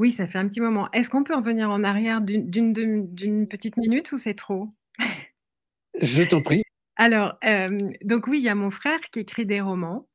Oui, 0.00 0.10
ça 0.10 0.26
fait 0.26 0.38
un 0.38 0.48
petit 0.48 0.60
moment. 0.60 0.90
Est-ce 0.90 1.10
qu'on 1.10 1.22
peut 1.22 1.34
en 1.34 1.40
venir 1.42 1.70
en 1.70 1.84
arrière 1.84 2.20
d'une 2.22 2.50
d'une 2.50 3.46
petite 3.46 3.76
minute 3.76 4.10
ou 4.10 4.18
c'est 4.18 4.34
trop? 4.34 4.68
Je 6.00 6.24
t'en 6.24 6.42
prie. 6.42 6.62
Alors, 6.96 7.38
hem, 7.42 7.78
donc 8.04 8.26
oui, 8.26 8.38
il 8.38 8.44
y 8.44 8.48
a 8.48 8.54
mon 8.54 8.70
frère 8.70 9.00
qui 9.12 9.20
écrit 9.20 9.46
des 9.46 9.60
romans. 9.60 10.08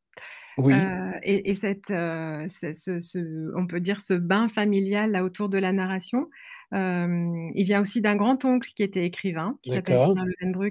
Oui. 0.58 0.84
Heu 0.84 1.14
et 1.24 1.52
et 1.52 1.56
cette, 1.56 1.92
heu, 1.92 2.46
ce 2.50 2.74
ce 2.74 3.00
ce 3.00 3.20
on 3.58 3.68
peut 3.68 3.82
dire 3.82 4.02
ce 4.02 4.14
bain 4.16 4.50
familial 4.50 5.12
là 5.12 5.24
autour 5.26 5.50
de 5.50 5.58
la 5.60 5.74
narration, 5.74 6.30
hem, 6.74 7.50
il 7.56 7.66
vient 7.66 7.82
aussi 7.82 8.02
d'un 8.02 8.16
grand-oncle 8.18 8.72
qui 8.76 8.84
était 8.84 9.06
écrivain, 9.06 9.58
qui 9.64 9.72
s'appelle 9.72 9.98
D'accord. 9.98 10.16
Pierre 10.16 10.26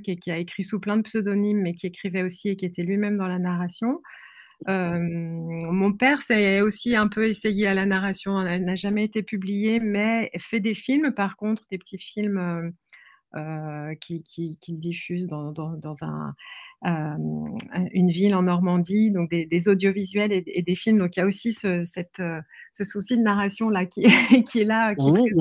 et 0.09 0.17
qui 0.19 0.31
a 0.33 0.39
écrit 0.39 0.65
sous 0.65 0.81
plein 0.81 0.97
de 0.99 1.03
pseudonymes, 1.03 1.61
mais 1.63 1.75
qui 1.75 1.87
écrivait 1.89 2.23
aussi 2.25 2.51
et 2.51 2.57
qui 2.57 2.67
était 2.67 2.83
lui-même 2.85 3.19
dans 3.19 3.29
la 3.29 3.39
narration. 3.41 4.03
Mon 4.67 5.93
père 5.93 6.23
s'est 6.23 6.61
aussi 6.61 6.97
un 6.97 7.09
peu 7.09 7.27
essayé 7.29 7.67
à 7.67 7.75
la 7.75 7.87
narration, 7.87 8.41
elle 8.41 8.65
n'a 8.65 8.75
jamais 8.77 9.05
été 9.05 9.23
publiée, 9.23 9.81
mais 9.81 10.31
fait 10.39 10.61
des 10.61 10.75
films 10.75 11.13
par 11.13 11.37
contre, 11.37 11.65
des 11.71 11.79
petits 11.79 11.99
films, 11.99 12.73
qu'il 14.01 14.23
qui 14.25 14.57
qu'il 14.61 14.79
diffuse 14.79 15.27
dans 15.27 15.53
dans 15.53 15.73
dans 15.77 15.97
un, 16.03 16.35
une 17.93 18.11
ville 18.11 18.35
en 18.35 18.43
Normandie, 18.43 19.11
donc 19.11 19.31
des 19.31 19.47
des 19.47 19.69
audiovisuels 19.69 20.33
et 20.33 20.43
et 20.47 20.63
des 20.63 20.75
films. 20.77 20.99
Donc 20.99 21.17
il 21.17 21.21
y 21.21 21.23
a 21.23 21.27
aussi 21.27 21.53
ce 21.53 21.83
cette, 21.85 22.21
heu, 22.21 22.41
ce 22.73 22.85
souci 22.85 23.17
de 23.17 23.23
narration 23.23 23.71
là 23.71 23.87
qui 23.87 24.03
est 24.05 24.07
qui 24.49 24.61
est 24.61 24.65
là, 24.65 24.95
qui 24.95 25.11
est 25.11 25.35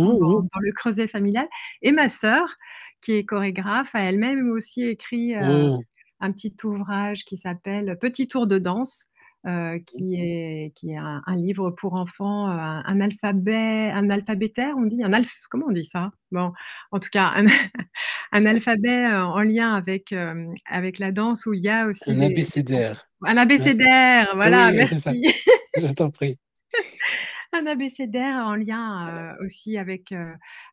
dans 0.53 0.59
le 0.61 0.71
creuset 0.73 1.07
familial 1.07 1.47
et 1.81 1.91
ma 1.91 2.09
sœur 2.09 2.55
qui 3.01 3.13
est 3.13 3.25
chorégraphe 3.25 3.95
a 3.95 4.01
elle-même 4.03 4.49
aussi 4.51 4.83
écrit, 4.85 5.35
heu, 5.35 5.39
Mmh. 5.39 5.83
Un 6.23 6.31
petit 6.33 6.55
ouvrage 6.65 7.25
qui 7.25 7.37
s'appelle 7.37 7.97
«Petit 8.01 8.27
tour 8.29 8.47
de 8.47 8.59
danse», 8.59 9.05
heu, 9.47 9.79
qui 9.87 10.15
est 10.15 10.71
qui 10.75 10.91
est 10.91 10.97
un 10.97 11.21
un 11.27 11.35
livre 11.37 11.71
pour 11.71 11.95
enfants, 11.95 12.47
heu, 12.49 12.59
un 12.59 12.83
un 12.85 13.01
alphabet 13.01 13.91
un 13.93 14.09
alphabétaire 14.09 14.75
on 14.77 14.83
dit? 14.85 15.03
Un 15.03 15.13
alph 15.13 15.33
comment 15.51 15.67
on 15.69 15.73
dit 15.73 15.83
ça? 15.85 16.11
Bon, 16.31 16.53
en 16.91 16.99
tout 16.99 17.09
cas 17.11 17.31
un 17.35 17.45
un 18.33 18.45
alphabet, 18.47 19.07
heu, 19.11 19.23
en 19.23 19.41
lien 19.43 19.73
avec, 19.75 20.13
avec 20.67 20.99
la 20.99 21.11
danse 21.13 21.45
où 21.47 21.53
il 21.53 21.63
y 21.63 21.69
a 21.69 21.87
aussi 21.87 22.13
Un 22.13 22.15
des 22.15 22.23
abécédaire. 22.25 23.09
un 23.25 23.37
abécédaire, 23.37 24.33
voilà, 24.35 24.71
Oui, 24.71 24.85
c'est 24.85 24.97
ça. 24.99 25.13
merci. 25.13 25.23
Je 25.75 25.87
t'en 25.93 26.09
prie. 26.11 26.37
Un 27.53 27.67
abécédaire 27.67 28.35
en 28.47 28.55
lien, 28.55 29.35
aussi 29.43 29.77
avec, 29.77 30.13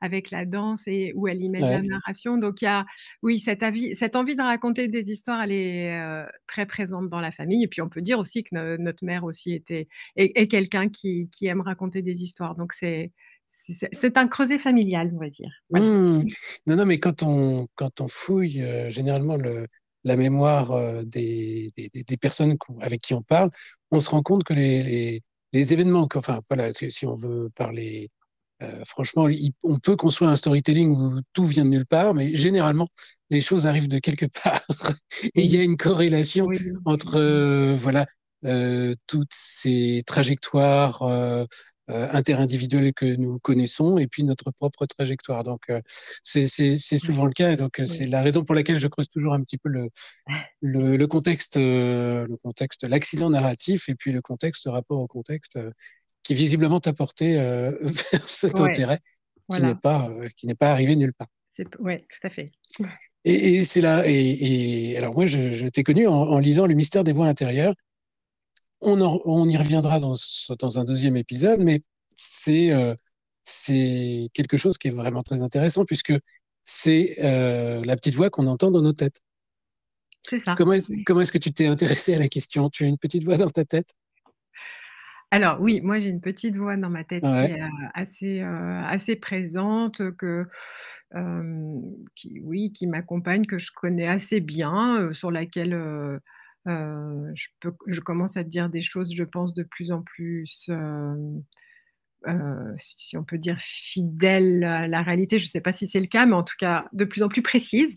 avec 0.00 0.30
la 0.30 0.46
danse 0.46 0.86
et 0.86 1.12
où 1.14 1.28
elle 1.28 1.42
y 1.42 1.48
met 1.50 1.60
de 1.60 1.64
la 1.66 1.80
Ouais. 1.80 1.86
narration. 1.86 2.38
Donc 2.38 2.62
il 2.62 2.64
y 2.64 2.68
a 2.68 2.86
oui, 3.22 3.38
cette 3.38 3.62
avis 3.62 3.94
cette 3.94 4.16
envie 4.16 4.34
de 4.34 4.42
raconter 4.42 4.88
des 4.88 5.10
histoires, 5.10 5.42
elle 5.42 5.52
est, 5.52 6.24
très 6.46 6.66
présente 6.66 7.08
dans 7.10 7.20
la 7.20 7.32
famille 7.32 7.64
et 7.64 7.68
puis 7.68 7.82
on 7.82 7.88
peut 7.88 8.00
dire 8.00 8.18
aussi 8.18 8.42
que 8.44 8.54
no 8.54 8.76
notre 8.78 9.04
mère 9.04 9.24
aussi 9.24 9.52
était 9.52 9.88
est 10.16 10.32
est 10.36 10.48
quelqu'un 10.48 10.88
qui 10.88 11.28
qui 11.30 11.46
aime 11.46 11.60
raconter 11.60 12.02
des 12.02 12.22
histoires. 12.22 12.54
Donc 12.56 12.72
c'est 12.72 13.12
c'est 13.48 14.16
un 14.16 14.28
creuset 14.28 14.58
familial, 14.58 15.10
on 15.14 15.18
va 15.18 15.28
dire. 15.28 15.50
Mmh. 15.70 16.22
Non, 16.66 16.76
non, 16.76 16.86
mais 16.86 16.98
quand 16.98 17.22
on 17.22 17.68
quand 17.74 18.00
on 18.00 18.08
fouille, 18.08 18.64
généralement 18.88 19.36
le 19.36 19.66
la 20.04 20.16
mémoire, 20.16 21.04
des 21.04 21.72
des 21.76 22.16
personnes 22.16 22.56
avec 22.80 23.00
qui 23.00 23.12
on 23.14 23.22
parle, 23.22 23.50
on 23.90 24.00
se 24.00 24.10
rend 24.10 24.22
compte 24.22 24.44
que 24.44 24.54
les 24.54 24.82
les 24.82 25.22
les 25.52 25.72
événements 25.72 26.06
qu'enfin 26.08 26.40
voilà, 26.48 26.72
si 26.72 27.06
on 27.06 27.14
veut 27.16 27.50
parler, 27.54 28.08
heu, 28.62 28.82
franchement, 28.86 29.28
il 29.28 29.52
on 29.64 29.78
peut 29.78 29.96
construire 29.96 30.30
un 30.30 30.36
storytelling 30.36 30.90
où 30.90 31.20
tout 31.32 31.46
vient 31.46 31.64
de 31.64 31.70
nulle 31.70 31.86
part, 31.86 32.14
mais 32.14 32.34
généralement, 32.34 32.88
les 33.30 33.40
choses 33.40 33.66
arrivent 33.66 33.88
de 33.88 33.98
quelque 33.98 34.26
part 34.44 34.62
et 35.34 35.42
il 35.42 35.46
y 35.54 35.58
a 35.58 35.62
une 35.64 35.76
corrélation 35.76 36.46
Oui. 36.46 36.58
entre, 36.84 37.18
heu, 37.18 37.74
voilà, 37.74 38.06
heu, 38.44 38.96
toutes 39.06 39.32
ces 39.32 40.02
trajectoires, 40.06 41.02
heu, 41.08 41.46
interindividuelles 41.90 42.92
que 42.94 43.06
nous 43.16 43.38
connaissons 43.40 43.98
et 43.98 44.06
puis 44.06 44.24
notre 44.24 44.50
propre 44.50 44.86
trajectoire. 44.86 45.44
Donc 45.44 45.70
heu, 45.70 45.82
c'est 46.22 46.46
souvent 46.98 47.26
le 47.26 47.32
cas 47.32 47.52
et 47.52 47.56
donc 47.56 47.80
Oui. 47.86 47.86
c'est 47.86 48.06
la 48.06 48.22
raison 48.22 48.44
pour 48.44 48.54
laquelle 48.54 48.78
je 48.78 48.88
creuse 48.88 49.08
toujours 49.08 49.34
un 49.34 49.42
petit 49.42 49.58
peu 49.58 49.68
le 49.68 49.88
le 50.62 50.96
le 50.96 51.06
contexte, 51.06 51.56
le 51.56 52.36
contexte, 52.42 52.84
l'accident 52.84 53.30
narratif 53.30 53.88
et 53.88 53.94
puis 53.94 54.12
le 54.12 54.22
contexte, 54.22 54.68
rapport 54.68 55.00
au 55.00 55.06
contexte, 55.06 55.58
qui 56.22 56.34
visiblement 56.34 56.80
t'a 56.80 56.92
porté, 56.92 57.36
vers 57.82 58.28
cet 58.28 58.60
Ouais, 58.60 58.60
intérêt 58.60 59.00
qui 59.50 59.62
n'est 59.64 59.74
pas, 59.76 60.08
heu, 60.10 60.28
qui 60.36 60.46
n'est 60.46 60.54
pas 60.56 60.70
arrivé 60.72 60.96
nulle 60.96 61.14
part. 61.14 61.28
Ouais, 61.78 61.98
tout 61.98 62.26
à 62.26 62.30
fait. 62.30 62.50
Et 63.24 63.56
et 63.56 63.64
c'est 63.64 63.80
là 63.80 64.02
et 64.06 64.92
et 64.92 64.96
alors 64.96 65.14
moi 65.14 65.26
je 65.26 65.52
je 65.52 65.68
t'ai 65.68 65.82
connu 65.82 66.06
en 66.06 66.14
en 66.14 66.38
lisant 66.38 66.66
Le 66.66 66.74
mystère 66.74 67.04
des 67.04 67.12
voix 67.12 67.26
intérieures. 67.26 67.74
On 68.82 69.00
en 69.02 69.20
on 69.24 69.48
y 69.48 69.56
reviendra 69.56 70.00
dans 70.00 70.78
un 70.78 70.84
2e 70.84 71.16
épisode, 71.16 71.60
mais 71.60 71.80
c'est, 72.14 72.72
heu, 72.72 72.94
c'est 73.44 74.28
quelque 74.32 74.56
chose 74.56 74.78
qui 74.78 74.88
est 74.88 74.92
vraiment 74.92 75.22
très 75.22 75.42
intéressant 75.42 75.84
puisque 75.84 76.14
c'est, 76.62 77.16
heu, 77.22 77.82
la 77.84 77.96
petite 77.96 78.14
voix 78.14 78.30
qu'on 78.30 78.46
entend 78.46 78.70
dans 78.70 78.82
nos 78.82 78.92
têtes. 78.92 79.20
C'est 80.22 80.38
ça. 80.38 80.54
Comment 80.54 80.72
est-ce 80.72 81.32
que 81.32 81.38
tu 81.38 81.52
t'es 81.52 81.66
intéressée 81.66 82.14
à 82.14 82.18
la 82.18 82.28
question? 82.28 82.70
Tu 82.70 82.84
as 82.84 82.86
une 82.86 82.98
petite 82.98 83.24
voix 83.24 83.36
dans 83.36 83.50
ta 83.50 83.64
tête? 83.64 83.90
Alors 85.30 85.60
oui, 85.60 85.80
moi 85.80 86.00
j'ai 86.00 86.08
une 86.08 86.20
petite 86.20 86.56
voix 86.56 86.76
dans 86.76 86.90
ma 86.90 87.04
tête 87.04 87.22
qui 87.22 87.28
est, 87.28 88.42
heu, 88.42 88.80
assez, 88.88 89.16
présente, 89.16 90.10
que, 90.16 90.46
qui 92.14 92.40
oui, 92.40 92.72
qui 92.72 92.86
m'accompagne, 92.86 93.44
que 93.44 93.58
je 93.58 93.70
connais 93.72 94.08
assez 94.08 94.40
bien, 94.40 95.12
sur 95.12 95.30
laquelle, 95.30 95.74
heu, 96.68 97.32
je 97.34 97.48
peux 97.60 97.72
je 97.88 98.00
commence 98.00 98.36
à 98.36 98.44
dire 98.44 98.70
des 98.70 98.82
choses, 98.82 99.14
je 99.14 99.24
pense, 99.24 99.54
de 99.54 99.62
plus 99.64 99.92
en 99.92 100.02
plus, 100.02 100.68
hem, 100.68 101.42
heu, 102.28 102.74
si 102.78 103.16
on 103.18 103.24
peut 103.24 103.38
dire 103.38 103.58
fidèles 103.60 104.64
à 104.64 104.88
la 104.88 105.02
réalité. 105.02 105.38
Je 105.40 105.46
sais 105.48 105.60
pas 105.62 105.72
si 105.72 105.88
c'est 105.88 106.00
le 106.00 106.06
cas, 106.08 106.26
mais 106.26 106.34
en 106.36 106.44
tout 106.44 106.56
cas 106.58 106.86
de 106.94 107.04
plus 107.06 107.22
en 107.24 107.28
plus 107.28 107.42
précises. 107.42 107.96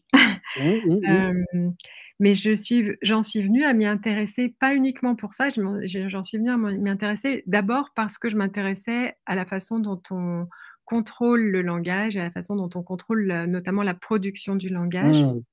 Mmh, 0.56 0.82
mmh 0.86 1.08
mh. 1.10 1.34
Hem, 1.54 1.76
mais 2.20 2.36
je 2.36 2.56
suis 2.56 2.84
v 2.84 2.98
j'en 3.04 3.24
suis 3.24 3.42
venue 3.44 3.64
à 3.66 3.74
m'y 3.74 3.86
intéresser, 3.88 4.56
pas 4.60 4.76
uniquement 4.76 5.16
pour 5.16 5.34
ça, 5.36 5.50
j'en 5.52 6.24
suis 6.24 6.38
venue 6.40 6.52
à 6.52 6.58
m'y 6.58 6.90
intéresser 6.90 7.44
d'abord 7.48 7.92
parce 7.96 8.18
que 8.20 8.30
je 8.30 8.38
m'intéressais 8.38 9.16
à 9.28 9.36
la 9.36 9.46
façon 9.46 9.80
dont 9.80 10.02
on 10.12 10.48
contrôle 10.86 11.42
le 11.44 11.62
langage 11.64 12.16
et 12.18 12.22
à 12.22 12.26
la 12.26 12.32
façon 12.32 12.56
dont 12.58 12.70
on 12.76 12.84
contrôle, 12.84 13.28
notamment 13.48 13.84
la 13.84 13.94
production 13.96 14.56
du 14.58 14.70
langage. 14.70 15.26
Mmh. 15.26 15.44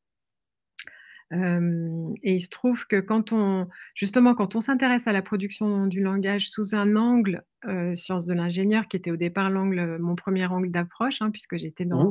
Et 1.33 2.35
il 2.35 2.41
se 2.41 2.49
trouve 2.51 2.87
que 2.87 3.01
quand 3.01 3.33
on 3.33 3.69
justement, 3.95 4.35
quand 4.35 4.57
on 4.57 4.61
s'intéresse 4.61 5.07
à 5.07 5.13
la 5.13 5.23
production 5.23 5.87
du 5.87 6.01
langage 6.03 6.51
sous 6.51 6.75
un 6.75 6.97
angle, 6.97 7.45
heu, 7.67 7.95
sciences 7.95 8.27
de 8.27 8.35
l'ingénieur 8.35 8.89
qui 8.89 8.97
était 8.97 9.11
au 9.13 9.17
départ 9.17 9.51
l'angle 9.51 9.99
mon 10.01 10.15
1er 10.17 10.47
angle 10.47 10.71
d'approche, 10.71 11.23
hein, 11.23 11.31
puisque 11.31 11.57
j'étais 11.57 11.85
Mmh. 11.93 12.11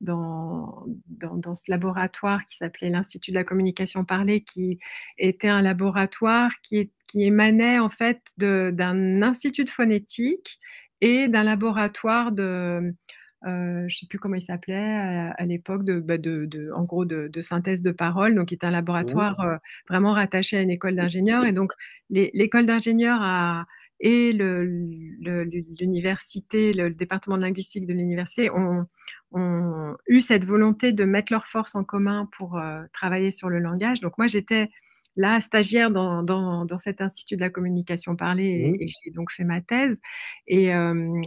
dans 0.00 0.84
dans 1.08 1.36
dans 1.36 1.54
ce 1.54 1.70
laboratoire 1.70 2.44
qui 2.46 2.56
s'appelait 2.56 2.90
l'Institut 2.90 3.30
de 3.30 3.36
la 3.36 3.44
communication 3.44 4.04
parlée, 4.04 4.42
qui 4.42 4.78
était 5.18 5.48
un 5.48 5.62
laboratoire 5.62 6.50
qui 6.62 6.90
émanait 7.14 7.78
en 7.78 7.88
fait 7.88 8.20
de 8.38 8.70
d'un 8.74 9.22
institut 9.22 9.64
de 9.64 9.70
phonétique 9.70 10.58
et 11.00 11.28
d'un 11.28 11.44
laboratoire 11.44 12.32
de, 12.32 12.94
heu, 13.46 13.86
je 13.88 13.96
sais 13.98 14.06
plus 14.06 14.18
comment 14.18 14.34
il 14.36 14.40
s'appelait 14.42 14.74
à 14.76 15.30
à 15.32 15.46
l'époque, 15.46 15.84
de, 15.84 16.00
bah, 16.00 16.18
de 16.18 16.46
de 16.46 16.70
en 16.74 16.84
gros 16.84 17.04
de 17.04 17.28
de 17.28 17.40
synthèse 17.40 17.82
de 17.82 17.90
paroles, 17.92 18.34
donc 18.34 18.46
qui 18.48 18.54
était 18.54 18.66
un 18.66 18.70
Mmh. 19.00 19.22
laboratoire, 19.22 19.40
heu, 19.40 19.56
vraiment 19.88 20.12
rattaché 20.12 20.56
à 20.56 20.62
une 20.62 20.70
école 20.70 20.96
d'ingénieurs 20.96 21.44
et 21.44 21.52
donc 21.52 21.72
l'é 22.10 22.30
l'école 22.34 22.66
d'ingénieurs 22.66 23.20
a 23.22 23.66
et 24.00 24.32
le 24.32 24.64
le 24.64 25.44
l'u 25.44 25.64
l'université, 25.80 26.72
le 26.72 26.90
département 26.90 27.36
de 27.38 27.42
linguistique 27.42 27.86
de 27.86 27.92
l'université 27.94 28.50
ont 28.50 28.86
ont 29.32 29.96
eu 30.08 30.20
cette 30.20 30.44
volonté 30.44 30.92
de 30.92 31.04
mettre 31.04 31.32
leurs 31.32 31.46
forces 31.46 31.74
en 31.74 31.84
commun 31.84 32.28
pour, 32.36 32.60
travailler 32.92 33.30
sur 33.30 33.48
le 33.48 33.58
langage. 33.58 34.00
Donc 34.00 34.18
moi 34.18 34.26
j'étais 34.26 34.70
là, 35.16 35.40
stagiaire 35.40 35.90
dans 35.90 36.22
dans 36.22 36.64
dans 36.64 36.78
cet 36.78 37.00
institut 37.00 37.36
de 37.36 37.40
la 37.42 37.50
communication 37.50 38.16
parlée 38.16 38.46
Mmh. 38.54 38.76
et 38.78 38.84
et 38.84 38.88
j'ai 38.88 39.10
donc 39.12 39.30
fait 39.32 39.44
ma 39.44 39.60
thèse 39.60 39.98
et 40.46 40.66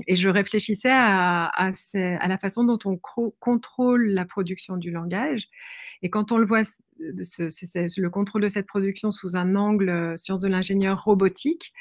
et 0.07 0.15
je 0.15 0.29
réfléchissais 0.29 0.89
à 0.91 1.47
à 1.49 1.73
ces 1.73 2.03
à 2.21 2.27
la 2.27 2.37
façon 2.37 2.63
dont 2.63 2.79
on 2.85 2.97
contrôle 3.39 4.07
la 4.09 4.25
production 4.25 4.77
du 4.77 4.91
langage 4.91 5.43
et 6.01 6.09
quand 6.09 6.31
on 6.31 6.37
le 6.37 6.45
voit 6.45 6.63
ce 6.63 8.01
le 8.01 8.09
contrôle 8.09 8.41
de 8.43 8.49
cette 8.49 8.67
production 8.67 9.11
sous 9.11 9.35
un 9.37 9.55
angle, 9.55 9.89
heu, 9.89 10.17
sciences 10.17 10.41
de 10.41 10.47
l'ingénieur 10.49 11.03
robotique, 11.03 11.73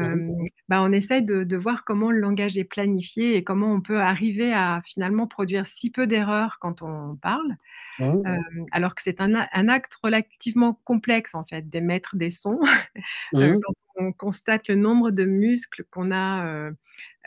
Mmh. 0.00 0.20
bah, 0.68 0.82
on 0.82 0.92
essaie 0.92 1.22
de 1.22 1.44
de 1.44 1.56
voir 1.56 1.84
comment 1.84 2.10
le 2.10 2.20
langage 2.20 2.56
est 2.58 2.64
planifié 2.64 3.36
et 3.36 3.44
comment 3.44 3.72
on 3.72 3.80
peut 3.80 4.00
arriver 4.00 4.52
à 4.52 4.80
finalement 4.84 5.26
produire 5.26 5.66
si 5.66 5.90
peu 5.90 6.06
d'erreurs 6.06 6.58
quand 6.60 6.82
on 6.82 7.16
parle. 7.16 7.56
Mmh. 7.98 8.38
Alors 8.72 8.94
que 8.94 9.02
c'est 9.02 9.20
un 9.20 9.34
acte 9.68 9.94
relativement 10.02 10.74
complexe 10.84 11.34
en 11.34 11.44
fait 11.44 11.68
d'émettre 11.68 12.16
des 12.16 12.30
sons. 12.30 12.60
Heu, 12.62 12.62
Mmh. 13.32 13.64
on 13.98 14.12
constate 14.12 14.68
le 14.68 14.76
nombre 14.76 15.10
de 15.12 15.24
muscles 15.24 15.84
qu'on 15.90 16.10
a, 16.12 16.46
heu 16.70 16.76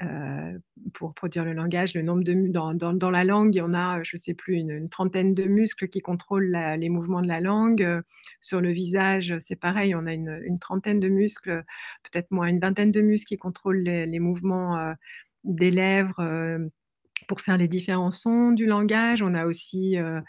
heu, 0.03 0.61
pour 0.93 1.13
produire 1.15 1.45
le 1.45 1.53
langage, 1.53 1.93
le 1.95 2.01
nombre 2.03 2.23
de 2.23 2.33
dans 2.51 2.73
dans 2.75 2.93
dans 2.93 3.11
la 3.11 3.23
langue, 3.25 3.55
il 3.55 3.59
y 3.59 3.61
en 3.61 3.73
a, 3.73 4.03
je 4.03 4.17
sais 4.17 4.33
plus, 4.35 4.55
une 4.57 4.71
une 4.71 4.89
trentaine 4.89 5.33
de 5.35 5.43
muscles 5.45 5.87
qui 5.89 6.01
contrôlent 6.01 6.49
la 6.51 6.77
les 6.77 6.89
mouvements 6.89 7.21
de 7.21 7.27
la 7.29 7.41
langue, 7.41 8.01
sur 8.41 8.61
le 8.61 8.71
visage, 8.71 9.35
c'est 9.39 9.55
pareil, 9.57 9.95
on 9.95 10.05
a 10.07 10.13
une 10.13 10.41
une 10.45 10.59
trentaine 10.59 10.99
de 11.01 11.09
muscles, 11.09 11.63
peut-être 12.03 12.31
moins, 12.31 12.47
une 12.47 12.59
vingtaine 12.59 12.91
de 12.91 13.01
muscles 13.01 13.27
qui 13.29 13.37
contrôlent 13.37 13.79
les 13.83 14.05
les 14.07 14.19
mouvements, 14.19 14.93
des 15.45 15.71
lèvres 15.71 16.21
pour 17.27 17.41
faire 17.41 17.57
les 17.57 17.67
différents 17.67 18.11
sons 18.11 18.51
du 18.51 18.65
langage. 18.65 19.21
On 19.21 19.33
a 19.33 19.45
aussi 19.45 19.97
euh, 19.97 20.21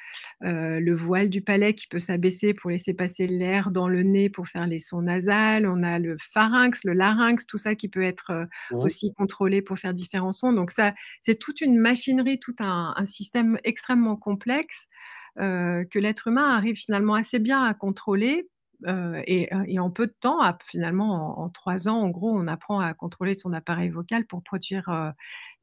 euh, 0.45 0.81
le 0.81 0.95
voile 0.95 1.31
du 1.31 1.41
palais 1.41 1.75
qui 1.75 1.87
peut 1.87 1.99
s'abaisser 1.99 2.55
pour 2.55 2.71
laisser 2.71 2.93
passer 2.93 3.27
l'air 3.27 3.71
dans 3.71 3.89
le 3.89 4.03
nez 4.03 4.29
pour 4.29 4.49
faire 4.49 4.67
les 4.67 4.81
sons 4.81 5.03
nasales. 5.03 5.67
On 5.67 5.83
a 5.83 5.99
le 5.99 6.17
pharynx, 6.19 6.85
le 6.85 6.93
larynx, 6.93 7.47
tout 7.47 7.59
ça 7.59 7.75
qui 7.75 7.89
peut 7.89 8.03
être 8.03 8.31
euh, 8.31 8.45
aussi 8.73 9.13
contrôlé 9.15 9.63
pour 9.63 9.79
faire 9.79 9.95
différents 9.95 10.33
sons. 10.33 10.53
Donc 10.53 10.71
ça, 10.71 10.93
c'est 11.21 11.39
toute 11.39 11.61
une 11.61 11.79
machinerie, 11.79 12.39
tout 12.39 12.57
un, 12.59 12.95
système 13.05 13.59
extrêmement 13.65 14.17
complexe 14.17 14.89
que 15.37 15.99
l'être 15.99 16.27
humain 16.27 16.57
arrive 16.57 16.75
finalement 16.75 17.15
assez 17.15 17.39
bien 17.39 17.63
à 17.63 17.73
contrôler 17.73 18.49
et, 18.87 19.79
en 19.79 19.91
peu 19.91 20.07
de 20.07 20.15
temps, 20.21 20.39
finalement 20.65 21.41
en, 21.41 21.49
trois 21.49 21.89
ans, 21.89 22.01
en 22.01 22.09
gros, 22.11 22.31
on 22.31 22.47
apprend 22.47 22.81
à 22.81 22.95
contrôler 22.95 23.35
son 23.35 23.53
appareil 23.53 23.91
vocal 23.91 24.27
pour 24.27 24.43
produire 24.43 25.13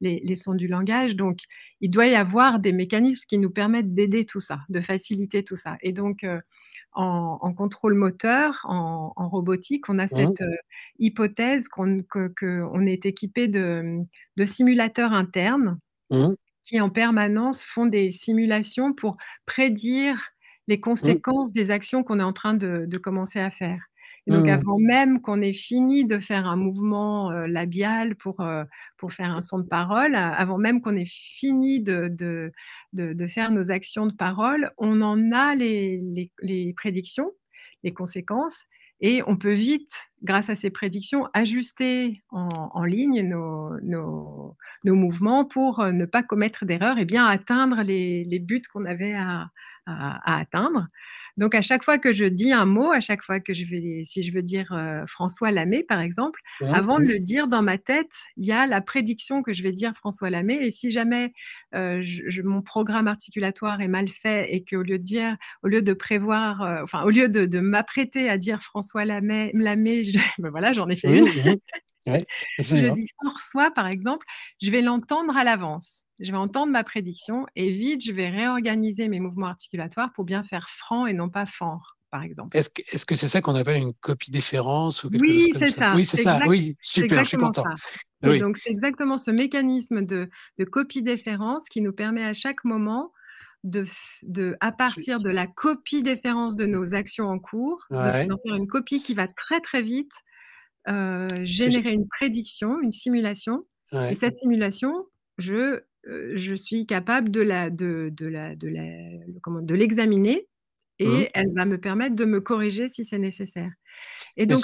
les, 0.00 0.34
sons 0.34 0.54
du 0.54 0.68
langage. 0.68 1.16
Donc, 1.16 1.40
il 1.80 1.90
doit 1.90 2.06
y 2.06 2.14
avoir 2.14 2.58
des 2.58 2.72
mécanismes 2.72 3.24
qui 3.26 3.38
nous 3.38 3.50
permettent 3.50 3.94
d'aider 3.94 4.24
tout 4.24 4.40
ça, 4.40 4.60
de 4.68 4.80
faciliter 4.80 5.44
tout 5.44 5.56
ça. 5.56 5.76
Et 5.82 5.92
donc, 5.92 6.26
en, 6.92 7.54
contrôle 7.54 7.94
moteur, 7.94 8.60
en, 8.64 9.28
robotique, 9.28 9.88
on 9.88 9.98
a 9.98 10.06
cette 10.06 10.42
hypothèse 10.98 11.68
qu'on 11.68 11.96
est 12.86 13.06
équipé 13.06 13.48
de, 13.48 14.04
simulateurs 14.44 15.12
internes 15.12 15.78
mmh. 16.10 16.32
qui 16.64 16.80
en 16.80 16.90
permanence 16.90 17.64
font 17.64 17.86
des 17.86 18.10
simulations 18.10 18.92
pour 18.92 19.16
prédire 19.46 20.32
les 20.68 20.80
conséquences 20.80 21.52
des 21.52 21.70
actions 21.70 22.02
qu'on 22.02 22.18
est 22.20 22.24
en 22.24 22.32
train 22.32 22.54
de, 22.54 22.98
commencer 22.98 23.38
à 23.38 23.50
faire. 23.50 23.86
Et 24.26 24.32
donc, 24.32 24.46
mmh. 24.46 24.50
avant 24.50 24.78
même 24.78 25.20
qu'on 25.20 25.40
ait 25.40 25.52
fini 25.52 26.04
de 26.04 26.18
faire 26.18 26.46
un 26.46 26.56
mouvement 26.56 27.30
labial 27.30 28.16
pour, 28.16 28.44
pour 28.96 29.12
faire 29.12 29.30
un 29.30 29.40
son 29.42 29.60
de 29.60 29.68
parole, 29.68 30.16
avant 30.16 30.58
même 30.58 30.80
qu'on 30.80 30.96
ait 30.96 31.04
fini 31.06 31.80
de, 31.80 32.08
de, 32.08 32.52
de, 32.92 33.26
faire 33.26 33.52
nos 33.52 33.70
actions 33.70 34.06
de 34.06 34.12
parole, 34.12 34.72
on 34.78 35.00
en 35.00 35.30
a 35.30 35.54
les, 35.54 36.02
les, 36.42 36.74
prédictions, 36.76 37.30
les 37.84 37.92
conséquences, 37.92 38.64
et 39.00 39.22
on 39.26 39.36
peut 39.36 39.52
vite, 39.52 40.08
grâce 40.22 40.48
à 40.48 40.56
ces 40.56 40.70
prédictions, 40.70 41.28
ajuster 41.34 42.22
en, 42.30 42.48
en 42.48 42.84
ligne 42.84 43.28
nos, 43.28 43.78
nos, 43.82 44.56
nos, 44.84 44.94
mouvements 44.94 45.44
pour 45.44 45.84
ne 45.84 46.06
pas 46.06 46.22
commettre 46.22 46.64
d'erreurs 46.64 46.98
et 46.98 47.04
bien 47.04 47.26
atteindre 47.26 47.82
les, 47.82 48.24
les 48.24 48.38
buts 48.38 48.62
qu'on 48.72 48.86
avait 48.86 49.14
à, 49.14 49.50
à, 49.86 50.38
atteindre. 50.38 50.88
Donc 51.36 51.54
à 51.54 51.60
chaque 51.60 51.84
fois 51.84 51.98
que 51.98 52.12
je 52.12 52.24
dis 52.24 52.52
un 52.52 52.64
mot, 52.64 52.92
à 52.92 53.00
chaque 53.00 53.22
fois 53.22 53.40
que 53.40 53.52
je 53.52 53.66
vais, 53.66 54.02
si 54.04 54.22
je 54.22 54.32
veux 54.32 54.42
dire 54.42 54.72
euh, 54.72 55.04
François 55.06 55.50
Lamé 55.50 55.84
par 55.84 56.00
exemple, 56.00 56.40
avant 56.72 56.98
de 56.98 57.04
le 57.04 57.18
dire 57.18 57.46
dans 57.46 57.60
ma 57.60 57.76
tête, 57.76 58.12
il 58.38 58.46
y 58.46 58.52
a 58.52 58.66
la 58.66 58.80
prédiction 58.80 59.42
que 59.42 59.52
je 59.52 59.62
vais 59.62 59.72
dire 59.72 59.94
François 59.94 60.30
Lamé. 60.30 60.54
Et 60.62 60.70
si 60.70 60.90
jamais 60.90 61.34
euh, 61.74 62.00
je, 62.02 62.40
mon 62.40 62.62
programme 62.62 63.06
articulatoire 63.06 63.82
est 63.82 63.88
mal 63.88 64.08
fait 64.08 64.54
et 64.54 64.64
qu'au 64.64 64.82
lieu 64.82 64.98
de 64.98 65.04
dire, 65.04 65.36
au 65.62 65.68
lieu 65.68 65.82
de 65.82 65.92
prévoir, 65.92 66.62
euh, 66.62 66.82
enfin 66.82 67.02
au 67.02 67.10
lieu 67.10 67.28
de, 67.28 67.60
m'apprêter 67.60 68.30
à 68.30 68.38
dire 68.38 68.62
François 68.62 69.04
Lamé, 69.04 69.50
Lamé 69.52 70.04
ben 70.38 70.50
voilà, 70.50 70.72
j'en 70.72 70.88
ai 70.88 70.96
fait 70.96 71.18
une. 71.18 71.26
si 72.60 72.80
je 72.80 72.92
dis 72.94 73.08
François 73.22 73.70
par 73.70 73.88
exemple, 73.88 74.24
je 74.62 74.70
vais 74.70 74.80
l'entendre 74.80 75.36
à 75.36 75.44
l'avance 75.44 76.05
je 76.18 76.30
vais 76.30 76.38
entendre 76.38 76.72
ma 76.72 76.84
prédiction 76.84 77.46
et 77.56 77.70
vite, 77.70 78.04
je 78.04 78.12
vais 78.12 78.28
réorganiser 78.28 79.08
mes 79.08 79.20
mouvements 79.20 79.48
articulatoires 79.48 80.12
pour 80.12 80.24
bien 80.24 80.42
faire 80.42 80.68
franc 80.68 81.06
et 81.06 81.12
non 81.12 81.28
pas 81.28 81.46
fort, 81.46 81.96
par 82.10 82.22
exemple. 82.22 82.56
Est-ce 82.56 83.04
que 83.04 83.14
c'est 83.14 83.28
ça 83.28 83.42
qu'on 83.42 83.54
appelle 83.54 83.82
une 83.82 83.92
copie 83.94 84.30
déférence 84.30 85.04
ou 85.04 85.10
Oui, 85.12 85.52
c'est 85.56 85.70
ça? 85.70 85.94
Oui, 85.94 86.04
c'est 86.04 86.16
ça. 86.16 86.40
Oui, 86.46 86.76
super, 86.80 87.22
je 87.22 87.28
suis 87.28 87.36
content. 87.36 87.64
Donc, 88.22 88.56
c'est 88.56 88.70
exactement 88.70 89.18
ce 89.18 89.30
mécanisme 89.30 90.02
de, 90.02 90.28
copie 90.70 91.02
déférence 91.02 91.68
qui 91.68 91.80
nous 91.80 91.92
permet 91.92 92.24
à 92.24 92.32
chaque 92.32 92.64
moment 92.64 93.12
de, 93.64 93.84
de, 94.22 94.56
à 94.60 94.70
partir 94.72 95.20
de 95.20 95.30
la 95.30 95.46
copie 95.46 96.02
déférence 96.02 96.54
de 96.54 96.66
nos 96.66 96.94
actions 96.94 97.26
en 97.26 97.38
cours, 97.38 97.84
de 97.90 97.96
faire 97.96 98.36
une 98.44 98.68
copie 98.68 99.02
qui 99.02 99.14
va 99.14 99.28
très 99.28 99.60
très 99.60 99.82
vite 99.82 100.12
euh, 100.88 101.28
générer 101.42 101.92
une 101.92 102.06
prédiction, 102.08 102.80
une 102.80 102.92
simulation. 102.92 103.66
Et 103.92 104.14
cette 104.14 104.36
simulation, 104.36 105.06
je 105.38 105.80
je 106.06 106.54
suis 106.54 106.86
capable 106.86 107.30
de 107.30 107.40
la, 107.40 107.70
de, 107.70 108.10
de 108.12 108.26
la, 108.26 108.54
de 108.54 108.68
la, 108.68 108.84
comment, 109.42 109.60
de 109.60 109.74
l'examiner 109.74 110.46
et 110.98 111.06
mmh. 111.06 111.26
elle 111.34 111.52
va 111.54 111.66
me 111.66 111.78
permettre 111.78 112.16
de 112.16 112.24
me 112.24 112.40
corriger 112.40 112.88
si 112.88 113.04
c'est 113.04 113.18
nécessaire. 113.18 113.70
Et 114.36 114.46
donc, 114.46 114.60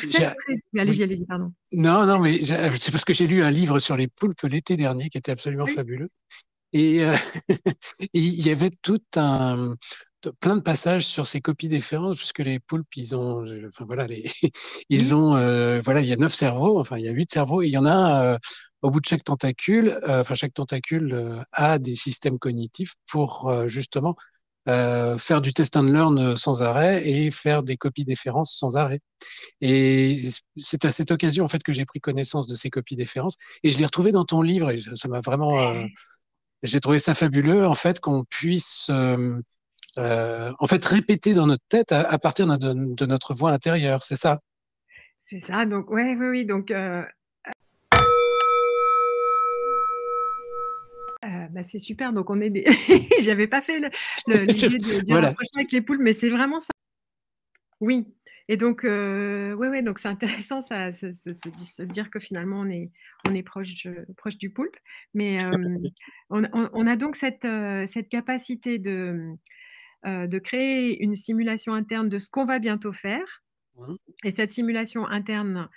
allez-y, 0.79 1.03
allez-y, 1.03 1.27
pardon. 1.27 1.53
Non, 1.73 2.07
non, 2.07 2.21
mais 2.21 2.39
c'est 2.45 2.91
parce 2.91 3.05
que 3.05 3.13
j'ai 3.13 3.27
lu 3.27 3.43
un 3.43 3.51
livre 3.51 3.79
sur 3.79 3.97
les 3.97 4.09
poulpes 4.09 4.43
l'été 4.45 4.77
dernier 4.77 5.09
qui 5.09 5.19
était 5.19 5.33
absolument 5.33 5.67
fabuleux. 5.67 6.09
Et 6.75 7.03
il 8.15 8.47
y 8.47 8.51
avait 8.51 8.71
tout 8.71 9.03
un, 9.17 9.77
plein 10.31 10.57
de 10.57 10.63
passages 10.63 11.07
sur 11.07 11.27
ces 11.27 11.41
copies 11.41 11.69
différentes 11.69 12.17
puisque 12.17 12.41
les 12.41 12.61
poulpes 12.61 12.97
ils 12.97 13.17
ont 13.17 13.45
enfin 13.67 13.85
voilà 13.85 14.07
les 14.07 14.31
ils 14.89 15.15
ont 15.15 15.31
voilà 15.81 16.01
il 16.01 16.07
y 16.07 16.13
a 16.13 16.17
neuf 16.17 16.33
cerveaux 16.35 16.79
enfin 16.79 16.99
il 16.99 17.05
y 17.05 17.09
a 17.09 17.13
huit 17.13 17.31
cerveaux 17.31 17.63
et 17.63 17.67
il 17.67 17.73
y 17.73 17.79
en 17.79 17.87
a 17.87 18.39
au 18.83 18.91
bout 18.91 19.01
de 19.01 19.07
chaque 19.07 19.25
tentacule, 19.25 19.99
euh, 20.09 20.21
enfin 20.21 20.35
chaque 20.35 20.55
tentacule 20.55 21.15
euh, 21.15 21.43
a 21.53 21.79
des 21.79 21.95
systèmes 21.95 22.39
cognitifs 22.39 22.95
pour 23.11 23.49
euh, 23.49 23.69
justement 23.69 24.17
faire 24.65 25.41
du 25.43 25.53
test 25.53 25.77
and 25.77 25.83
learn 25.83 26.37
sans 26.37 26.63
arrêt 26.63 27.05
et 27.09 27.33
faire 27.33 27.65
des 27.65 27.77
copies 27.77 28.05
déférences 28.05 28.57
sans 28.57 28.77
arrêt. 28.77 29.01
Et 29.61 30.21
c'est 30.57 30.85
à 30.85 30.91
cette 30.91 31.11
occasion 31.11 31.45
en 31.45 31.49
fait 31.49 31.65
que 31.65 31.73
j'ai 31.73 31.85
pris 31.85 31.99
connaissance 31.99 32.47
de 32.47 32.55
ces 32.55 32.71
copies 32.71 32.95
déférences 32.95 33.35
et 33.65 33.73
je 33.73 33.79
l'ai 33.79 33.87
retrouvé 33.87 34.13
dans 34.13 34.25
ton 34.25 34.41
livre 34.41 34.71
et 34.71 34.79
ça 34.95 35.09
m'a 35.09 35.19
vraiment, 35.19 35.75
j'ai 36.63 36.79
trouvé 36.79 37.01
ça 37.01 37.13
fabuleux 37.13 37.67
en 37.67 37.75
fait 37.75 37.99
qu'on 37.99 38.23
puisse 38.23 38.89
en 39.97 40.67
fait 40.67 40.85
répéter 40.85 41.35
dans 41.35 41.47
notre 41.47 41.65
tête 41.69 41.93
à, 41.93 42.19
partir 42.19 42.47
de, 42.47 42.95
de, 42.95 43.07
notre 43.07 43.35
voix 43.35 43.51
intérieure, 43.51 44.03
c'est 44.03 44.17
ça? 44.17 44.41
C'est 45.21 45.41
ça, 45.41 45.67
donc 45.67 45.91
ouais, 45.91 46.17
oui, 46.19 46.29
oui, 46.29 46.45
donc 46.45 46.73
bah, 51.53 51.63
c'est 51.63 51.79
super. 51.79 52.13
Donc, 52.13 52.31
on 52.31 52.41
est 52.41 52.51
des. 52.51 52.65
J'avais 53.23 53.47
pas 53.47 53.63
fait 53.63 53.79
l'idée 54.27 54.47
de 54.47 55.05
dire 55.05 55.35
avec 55.57 55.73
les 55.73 55.81
poules, 55.83 56.01
mais 56.01 56.13
c'est 56.13 56.31
vraiment 56.31 56.61
ça. 56.61 56.71
Oui. 57.81 58.07
Et 58.49 58.57
donc, 58.57 58.85
euh, 58.85 59.55
ouais, 59.55 59.69
ouais, 59.69 59.83
donc 59.83 59.99
c'est 59.99 60.09
intéressant 60.09 60.61
ça, 60.61 60.93
se, 60.93 61.13
se, 61.13 61.83
dire 61.83 62.11
que 62.11 62.19
finalement 62.19 62.61
on 62.61 62.69
est, 62.69 62.91
on 63.27 63.35
est 63.35 63.43
proche, 63.43 63.87
proche 64.17 64.37
du 64.37 64.51
poulpe. 64.51 64.77
Mais 65.15 65.43
euh, 65.43 65.51
on, 66.31 66.43
on, 66.53 66.87
a 66.87 66.97
donc 66.97 67.15
cette, 67.17 67.45
euh, 67.45 67.87
cette 67.87 68.09
capacité 68.09 68.79
de, 68.79 69.37
euh, 70.07 70.27
de 70.27 70.39
créer 70.39 71.03
une 71.03 71.17
simulation 71.17 71.75
interne 71.75 72.09
de 72.09 72.19
ce 72.19 72.29
qu'on 72.29 72.45
va 72.45 72.59
bientôt 72.59 72.93
faire. 72.93 73.43
Mmh. 73.77 73.95
Et 74.25 74.31
cette 74.31 74.51
simulation 74.51 75.07
interne 75.07 75.69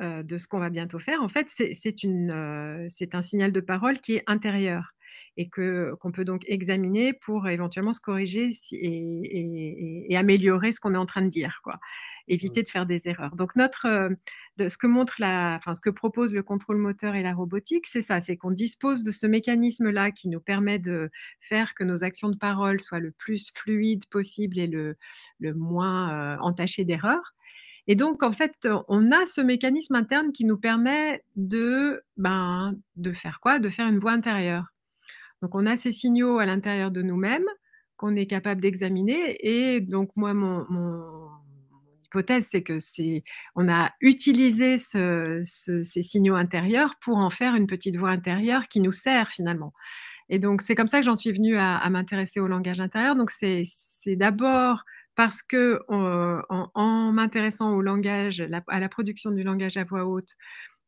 de 0.00 0.36
ce 0.36 0.48
qu'on 0.48 0.58
va 0.58 0.70
bientôt 0.70 0.98
faire, 0.98 1.22
en 1.22 1.28
fait, 1.28 1.46
c'est 1.48 1.74
c'est 1.74 3.14
un 3.14 3.22
signal 3.22 3.52
de 3.52 3.60
parole 3.60 4.00
qui 4.00 4.16
est 4.16 4.24
intérieur 4.26 4.94
et 5.36 5.48
que 5.48 5.94
qu'on 6.00 6.12
peut 6.12 6.24
donc 6.24 6.42
examiner 6.46 7.12
pour 7.12 7.48
éventuellement 7.48 7.92
se 7.92 8.00
corriger 8.00 8.50
et, 8.72 10.16
améliorer 10.16 10.72
ce 10.72 10.80
qu'on 10.80 10.94
est 10.94 10.98
en 10.98 11.06
train 11.06 11.22
de 11.22 11.28
dire, 11.28 11.60
quoi. 11.64 11.78
Éviter 12.28 12.62
de 12.62 12.68
faire 12.68 12.86
des 12.86 13.08
erreurs. 13.08 13.34
Donc 13.34 13.56
notre, 13.56 13.86
euh, 13.86 14.68
ce 14.68 14.76
que 14.78 14.86
montre 14.86 15.16
la, 15.18 15.56
enfin 15.56 15.74
ce 15.74 15.80
que 15.80 15.90
propose 15.90 16.32
le 16.32 16.42
contrôle 16.42 16.76
moteur 16.76 17.14
et 17.16 17.22
la 17.22 17.34
robotique, 17.34 17.86
c'est 17.88 18.02
ça, 18.02 18.20
c'est 18.20 18.36
qu'on 18.36 18.52
dispose 18.52 19.02
de 19.02 19.10
ce 19.10 19.26
mécanisme-là 19.26 20.12
qui 20.12 20.28
nous 20.28 20.40
permet 20.40 20.78
de 20.78 21.10
faire 21.40 21.74
que 21.74 21.82
nos 21.82 22.04
actions 22.04 22.28
de 22.28 22.36
parole 22.36 22.80
soient 22.80 23.00
le 23.00 23.10
plus 23.10 23.50
fluides 23.54 24.06
possible 24.06 24.58
et 24.58 24.68
le, 24.68 24.96
le 25.40 25.54
moins 25.54 26.12
euh, 26.12 26.36
entachées 26.40 26.84
d'erreurs. 26.84 27.34
Et 27.88 27.96
donc, 27.96 28.22
en 28.22 28.30
fait, 28.30 28.68
on 28.88 29.10
a 29.10 29.26
ce 29.26 29.40
mécanisme 29.40 29.94
interne 29.96 30.32
qui 30.32 30.44
nous 30.44 30.56
permet 30.56 31.24
de, 31.36 32.02
ben, 32.16 32.76
de 32.96 33.12
faire 33.12 33.40
quoi? 33.40 33.58
De 33.58 33.68
faire 33.68 33.88
une 33.88 33.98
voix 33.98 34.12
intérieure. 34.12 34.72
Donc 35.42 35.54
on 35.54 35.66
a 35.66 35.76
ces 35.76 35.92
signaux 35.92 36.38
à 36.38 36.46
l'intérieur 36.46 36.90
de 36.90 37.02
nous-mêmes 37.02 37.46
qu'on 37.96 38.16
est 38.16 38.26
capable 38.26 38.60
d'examiner. 38.60 39.36
Et 39.42 39.80
donc 39.80 40.10
moi, 40.16 40.32
mon, 40.34 40.64
hypothèse, 42.04 42.48
c'est 42.50 42.62
que 42.62 42.78
c'est, 42.78 43.24
on 43.54 43.68
a 43.68 43.90
utilisé 44.00 44.76
ces 44.78 45.42
signaux 46.02 46.34
intérieurs 46.34 46.94
pour 47.00 47.16
en 47.16 47.30
faire 47.30 47.54
une 47.54 47.66
petite 47.66 47.96
voix 47.96 48.10
intérieure 48.10 48.68
qui 48.68 48.80
nous 48.80 48.92
sert 48.92 49.28
finalement. 49.28 49.72
Et 50.28 50.38
donc 50.38 50.62
c'est 50.62 50.74
comme 50.74 50.88
ça 50.88 51.00
que 51.00 51.04
j'en 51.04 51.16
suis 51.16 51.32
venue 51.32 51.56
à, 51.56 51.88
m'intéresser 51.90 52.40
au 52.40 52.46
langage 52.48 52.80
intérieur. 52.80 53.16
Donc 53.16 53.30
c'est, 53.30 53.64
d'abord 54.16 54.84
parce 55.14 55.42
que 55.42 55.80
en, 55.88 57.12
m'intéressant 57.12 57.74
au 57.74 57.82
langage, 57.82 58.44
à 58.68 58.80
la 58.80 58.88
production 58.88 59.30
du 59.30 59.42
langage 59.42 59.76
à 59.76 59.84
voix 59.84 60.06
haute, 60.06 60.36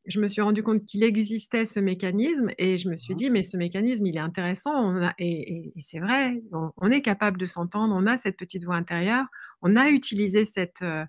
je 0.06 0.20
me 0.20 0.28
suis 0.28 0.42
rendu 0.42 0.62
compte 0.62 0.84
qu'il 0.84 1.02
existait 1.02 1.64
ce 1.64 1.80
mécanisme 1.80 2.50
et 2.58 2.76
je 2.76 2.88
me 2.88 2.96
suis 2.96 3.14
mmh. 3.14 3.16
dit, 3.16 3.30
mais 3.30 3.42
ce 3.42 3.56
mécanisme, 3.56 4.06
il 4.06 4.16
est 4.16 4.20
intéressant. 4.20 4.72
On 4.74 5.02
a, 5.02 5.14
et, 5.18 5.72
c'est 5.78 5.98
vrai, 5.98 6.42
on, 6.52 6.90
est 6.90 7.00
capable 7.00 7.38
de 7.38 7.46
s'entendre, 7.46 7.94
on 7.96 8.06
a 8.06 8.16
cette 8.16 8.36
petite 8.36 8.64
voix 8.64 8.76
intérieure, 8.76 9.24
on 9.62 9.76
a 9.76 9.88
utilisé 9.88 10.44
cette 10.44 10.82
euh, 10.82 11.04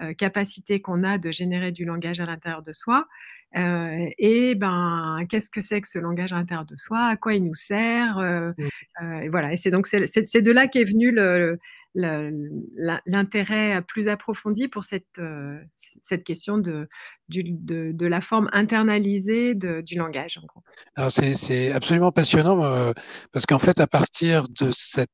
euh, 0.00 0.14
capacité 0.14 0.80
qu'on 0.80 1.04
a 1.04 1.18
de 1.18 1.30
générer 1.30 1.72
du 1.72 1.84
langage 1.84 2.20
à 2.20 2.26
l'intérieur 2.26 2.62
de 2.62 2.72
soi. 2.72 3.06
et 3.54 4.54
ben, 4.54 5.24
qu'est-ce 5.28 5.50
que 5.50 5.60
c'est 5.60 5.80
que 5.80 5.88
ce 5.88 5.98
langage 5.98 6.32
intérieur 6.32 6.66
de 6.66 6.76
soi 6.76 7.00
À 7.00 7.16
quoi 7.16 7.34
il 7.34 7.44
nous 7.44 7.54
sert 7.54 8.18
mmh. 8.18 9.22
et 9.22 9.28
Voilà. 9.28 9.52
Et 9.52 9.56
c'est 9.56 9.70
donc 9.70 9.86
c'est 9.86 10.42
de 10.42 10.52
là 10.52 10.68
qu'est 10.68 10.84
venu 10.84 11.12
l'intérêt 11.98 13.82
plus 13.82 14.08
approfondi 14.08 14.68
pour 14.68 14.84
cette, 14.84 15.20
cette 16.02 16.24
question 16.24 16.58
de, 16.58 16.88
la 17.28 18.20
forme 18.20 18.48
internalisée 18.52 19.54
du 19.54 19.96
langage. 19.96 20.40
C'est 21.08 21.72
absolument 21.72 22.12
passionnant 22.12 22.92
parce 23.32 23.46
qu'en 23.46 23.58
fait, 23.58 23.80
à 23.80 23.86
partir 23.86 24.48
de 24.48 24.70
cette, 24.72 25.10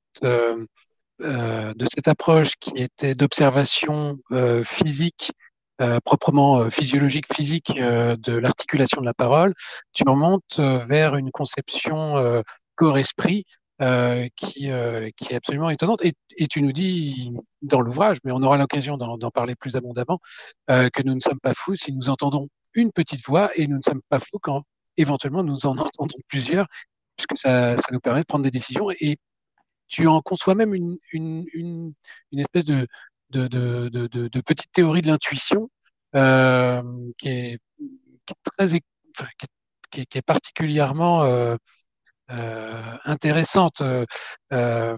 cette 1.20 2.08
approche 2.08 2.52
qui 2.60 2.72
était 2.76 3.14
d'observation 3.14 4.18
physique 4.64 5.32
euh, 5.80 5.98
proprement 6.04 6.60
euh, 6.60 6.70
physiologique, 6.70 7.26
physique 7.34 7.72
euh, 7.76 8.14
de 8.16 8.32
l'articulation 8.32 9.00
de 9.00 9.06
la 9.06 9.14
parole, 9.14 9.54
tu 9.92 10.04
remontes 10.06 10.60
vers 10.60 11.16
une 11.16 11.32
conception 11.32 12.42
corps-esprit 12.76 13.44
qui, 13.78 14.70
qui 15.16 15.32
est 15.32 15.34
absolument 15.34 15.70
étonnante. 15.70 16.02
Et, 16.04 16.14
tu 16.48 16.62
nous 16.62 16.72
dis 16.72 17.32
dans 17.62 17.80
l'ouvrage, 17.80 18.18
mais 18.24 18.32
on 18.32 18.42
aura 18.42 18.56
l'occasion 18.56 18.96
d'en 18.96 19.30
parler 19.30 19.54
plus 19.54 19.76
abondamment, 19.76 20.20
que 20.68 21.02
nous 21.02 21.14
ne 21.14 21.20
sommes 21.20 21.40
pas 21.40 21.54
fous 21.54 21.74
si 21.74 21.92
nous 21.92 22.10
entendons 22.10 22.48
une 22.74 22.92
petite 22.92 23.24
voix 23.26 23.50
et 23.56 23.66
nous 23.66 23.76
ne 23.76 23.82
sommes 23.82 24.02
pas 24.08 24.18
fous 24.18 24.38
quand 24.40 24.62
éventuellement 24.96 25.42
nous 25.42 25.66
en 25.66 25.76
entendons 25.78 26.18
plusieurs, 26.28 26.66
puisque 27.16 27.37
ça, 27.37 27.76
ça 27.76 27.88
nous 27.92 28.00
permet 28.00 28.20
de 28.20 28.26
prendre 28.26 28.44
des 28.44 28.50
décisions. 28.50 28.90
Et 29.00 29.16
tu 29.88 30.06
en 30.06 30.20
conçois 30.20 30.54
même 30.54 30.74
une, 30.74 30.98
une, 31.12 31.44
une, 31.52 31.92
une 32.32 32.40
espèce 32.40 32.64
de, 32.64 32.87
de, 33.30 33.48
de, 33.48 33.88
de, 33.88 34.40
petites 34.40 34.72
théories 34.72 35.02
de 35.02 35.08
l'intuition 35.08 35.70
euh, 36.14 36.82
qui, 37.18 37.28
est, 37.28 37.58
qui, 38.26 38.34
est, 38.58 38.80
qui, 39.90 40.00
est, 40.00 40.06
qui, 40.06 40.18
est, 40.18 40.22
particulièrement 40.22 41.24
euh, 41.24 41.56
euh, 41.56 41.56
intéressante, 42.28 43.82
euh, 44.52 44.96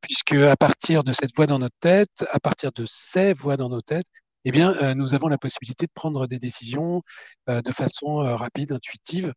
puisque 0.00 0.34
à 0.34 0.56
partir 0.56 1.04
de 1.04 1.12
cette 1.12 1.34
voix 1.34 1.46
dans 1.46 1.58
notre 1.58 1.76
tête, 1.80 2.26
à 2.30 2.40
partir 2.40 2.72
de 2.72 2.84
ces 2.86 3.32
voix 3.32 3.56
dans 3.56 3.68
nos 3.68 3.82
têtes, 3.82 4.06
eh 4.44 4.52
bien, 4.52 4.94
nous 4.94 5.14
avons 5.14 5.28
la 5.28 5.38
possibilité 5.38 5.86
de 5.86 5.92
prendre 5.92 6.26
des 6.28 6.38
décisions 6.38 7.02
de 7.48 7.72
façon 7.72 8.18
rapide, 8.36 8.72
intuitive. 8.72 9.32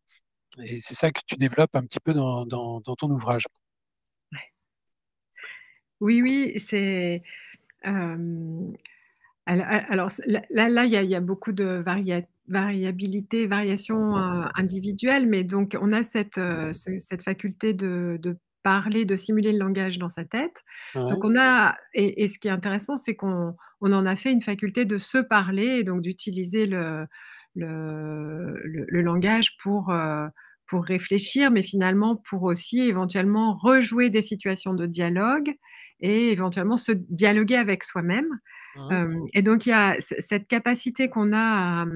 Et 0.62 0.80
c'est 0.80 0.94
ça 0.94 1.10
que 1.10 1.20
tu 1.26 1.34
développes 1.36 1.74
un 1.74 1.82
petit 1.82 1.98
peu 1.98 2.14
dans 2.14 2.46
ton 2.46 3.10
ouvrage. 3.10 3.44
Oui, 6.00 6.22
oui, 6.22 6.60
c'est 6.60 7.22
alors, 9.46 10.10
là, 10.26 10.68
là, 10.68 10.84
il 10.84 10.92
y, 10.92 11.14
a, 11.14 11.20
beaucoup 11.20 11.52
de 11.52 11.82
variabilité, 12.46 13.46
variation 13.46 14.14
individuelle, 14.54 15.26
mais 15.26 15.44
donc 15.44 15.76
on 15.80 15.92
a 15.92 16.02
cette, 16.02 16.40
cette 16.72 17.22
faculté 17.22 17.72
de, 17.72 18.20
parler, 18.62 19.04
de 19.04 19.16
simuler 19.16 19.52
le 19.52 19.58
langage 19.58 19.98
dans 19.98 20.08
sa 20.08 20.24
tête. 20.24 20.62
Donc 20.94 21.24
on 21.24 21.36
a, 21.36 21.76
et, 21.94 22.28
ce 22.28 22.38
qui 22.38 22.48
est 22.48 22.52
intéressant, 22.52 22.96
c'est 22.96 23.16
qu'on 23.16 23.56
on 23.80 23.92
en 23.92 24.06
a 24.06 24.14
fait 24.14 24.30
une 24.30 24.42
faculté 24.42 24.84
de 24.84 24.98
se 24.98 25.18
parler 25.18 25.78
et 25.78 25.84
donc 25.84 26.02
d'utiliser 26.02 26.66
le, 26.66 27.06
le, 27.56 28.54
le, 28.62 29.02
langage 29.02 29.56
pour, 29.58 29.92
pour 30.66 30.84
réfléchir, 30.84 31.50
mais 31.50 31.62
finalement 31.62 32.16
pour 32.16 32.44
aussi 32.44 32.80
éventuellement 32.80 33.54
rejouer 33.54 34.10
des 34.10 34.22
situations 34.22 34.74
de 34.74 34.86
dialogue 34.86 35.52
et 36.00 36.30
éventuellement 36.30 36.76
se 36.76 36.92
dialoguer 36.92 37.56
avec 37.56 37.84
soi-même. 37.84 38.28
Mmh. 38.76 39.26
et 39.32 39.42
donc, 39.42 39.66
il 39.66 39.70
y 39.70 39.72
a 39.72 39.96
cette 40.00 40.46
capacité 40.46 41.08
qu'on 41.08 41.32
a 41.32 41.86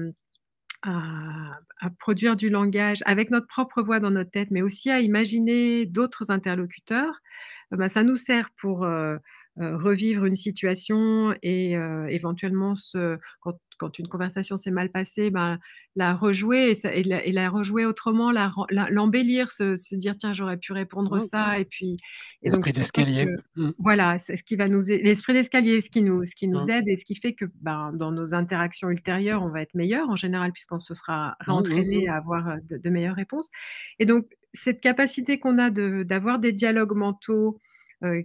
à, 0.83 1.89
produire 1.99 2.35
du 2.35 2.49
langage 2.49 3.01
avec 3.05 3.31
notre 3.31 3.47
propre 3.47 3.81
voix 3.81 3.99
dans 3.99 4.11
notre 4.11 4.31
tête, 4.31 4.49
mais 4.51 4.61
aussi 4.61 4.91
à 4.91 4.99
imaginer 4.99 5.85
d'autres 5.85 6.31
interlocuteurs. 6.31 7.21
Bah, 7.71 7.89
ça 7.89 8.03
nous 8.03 8.17
sert 8.17 8.49
pour 8.57 8.85
revivre 9.57 10.25
une 10.25 10.35
situation 10.35 11.33
et 11.41 11.73
éventuellement, 12.09 12.75
se, 12.75 13.17
quand, 13.39 13.57
quand, 13.77 13.99
une 13.99 14.07
conversation 14.07 14.57
s'est 14.57 14.71
mal 14.71 14.89
passée, 14.89 15.29
ben, 15.29 15.59
la 15.95 16.13
rejouer 16.13 16.73
et, 16.83 17.03
la, 17.03 17.25
et, 17.25 17.31
la, 17.31 17.49
rejouer 17.49 17.85
autrement, 17.85 18.31
l'embellir, 18.69 19.51
se, 19.51 19.75
se, 19.75 19.95
dire 19.95 20.17
tiens 20.17 20.33
j'aurais 20.33 20.57
pu 20.57 20.73
répondre 20.73 21.19
ça 21.19 21.57
et 21.59 21.65
puis 21.65 21.95
l'esprit 22.41 22.73
d'escalier. 22.73 23.27
Mmh. 23.55 23.71
Voilà, 23.79 24.17
c'est 24.17 24.35
ce 24.35 24.43
qui 24.43 24.55
va 24.55 24.67
nous 24.67 24.81
l'esprit 24.87 25.33
d'escalier, 25.33 25.79
ce 25.81 25.89
qui 25.89 26.01
nous 26.01 26.25
ce 26.25 26.35
qui 26.35 26.47
nous 26.47 26.65
mmh. 26.65 26.69
aide 26.69 26.87
et 26.87 26.95
ce 26.97 27.05
qui 27.05 27.15
fait 27.15 27.33
que 27.33 27.45
ben, 27.61 27.93
dans 27.93 28.11
nos 28.11 28.35
interactions 28.35 28.89
ultérieures 28.89 29.41
on 29.41 29.49
va 29.49 29.61
être 29.61 29.73
meilleur 29.73 30.09
en 30.09 30.17
général 30.17 30.51
puisqu'on 30.51 30.79
se 30.79 30.93
sera 30.93 31.37
réentraîné 31.39 32.07
à 32.07 32.15
avoir 32.15 32.57
de, 32.69 32.77
de, 32.77 32.89
meilleures 32.89 33.15
réponses. 33.15 33.49
Et 33.99 34.05
donc 34.05 34.27
cette 34.53 34.81
capacité 34.81 35.39
qu'on 35.39 35.57
a 35.59 35.69
d'avoir 35.69 36.39
des 36.39 36.51
dialogues 36.51 36.95
mentaux 36.95 37.57
euh, 37.57 37.59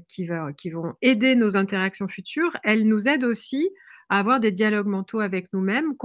qui, 0.08 0.26
va, 0.26 0.52
qui 0.52 0.70
vont 0.70 0.94
aider 1.02 1.34
nos 1.34 1.56
interactions 1.56 2.08
futures, 2.08 2.56
elles 2.62 2.86
nous 2.86 3.08
aident 3.08 3.24
aussi 3.24 3.70
à 4.08 4.18
avoir 4.18 4.40
des 4.40 4.52
dialogues 4.52 4.88
mentaux 4.88 5.20
avec 5.20 5.52
nous-mêmes 5.52 5.96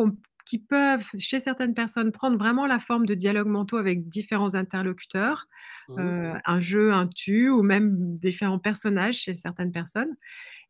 qui 0.46 0.60
peuvent, 0.60 1.08
chez 1.18 1.40
certaines 1.40 1.74
personnes, 1.74 2.12
prendre 2.12 2.38
vraiment 2.38 2.68
la 2.68 2.80
forme 2.80 3.06
de 3.06 3.16
dialogues 3.16 3.48
mentaux 3.48 3.78
avec 3.78 4.08
différents 4.08 4.56
interlocuteurs, 4.56 5.48
mmh. 5.90 6.00
euh, 6.00 6.34
un 6.46 6.60
jeu, 6.60 6.94
un 6.94 7.08
tu, 7.08 7.50
ou 7.50 7.64
même 7.64 8.14
différents 8.18 8.60
personnages 8.60 9.16
chez 9.16 9.36
certaines 9.36 9.72
personnes. 9.72 10.16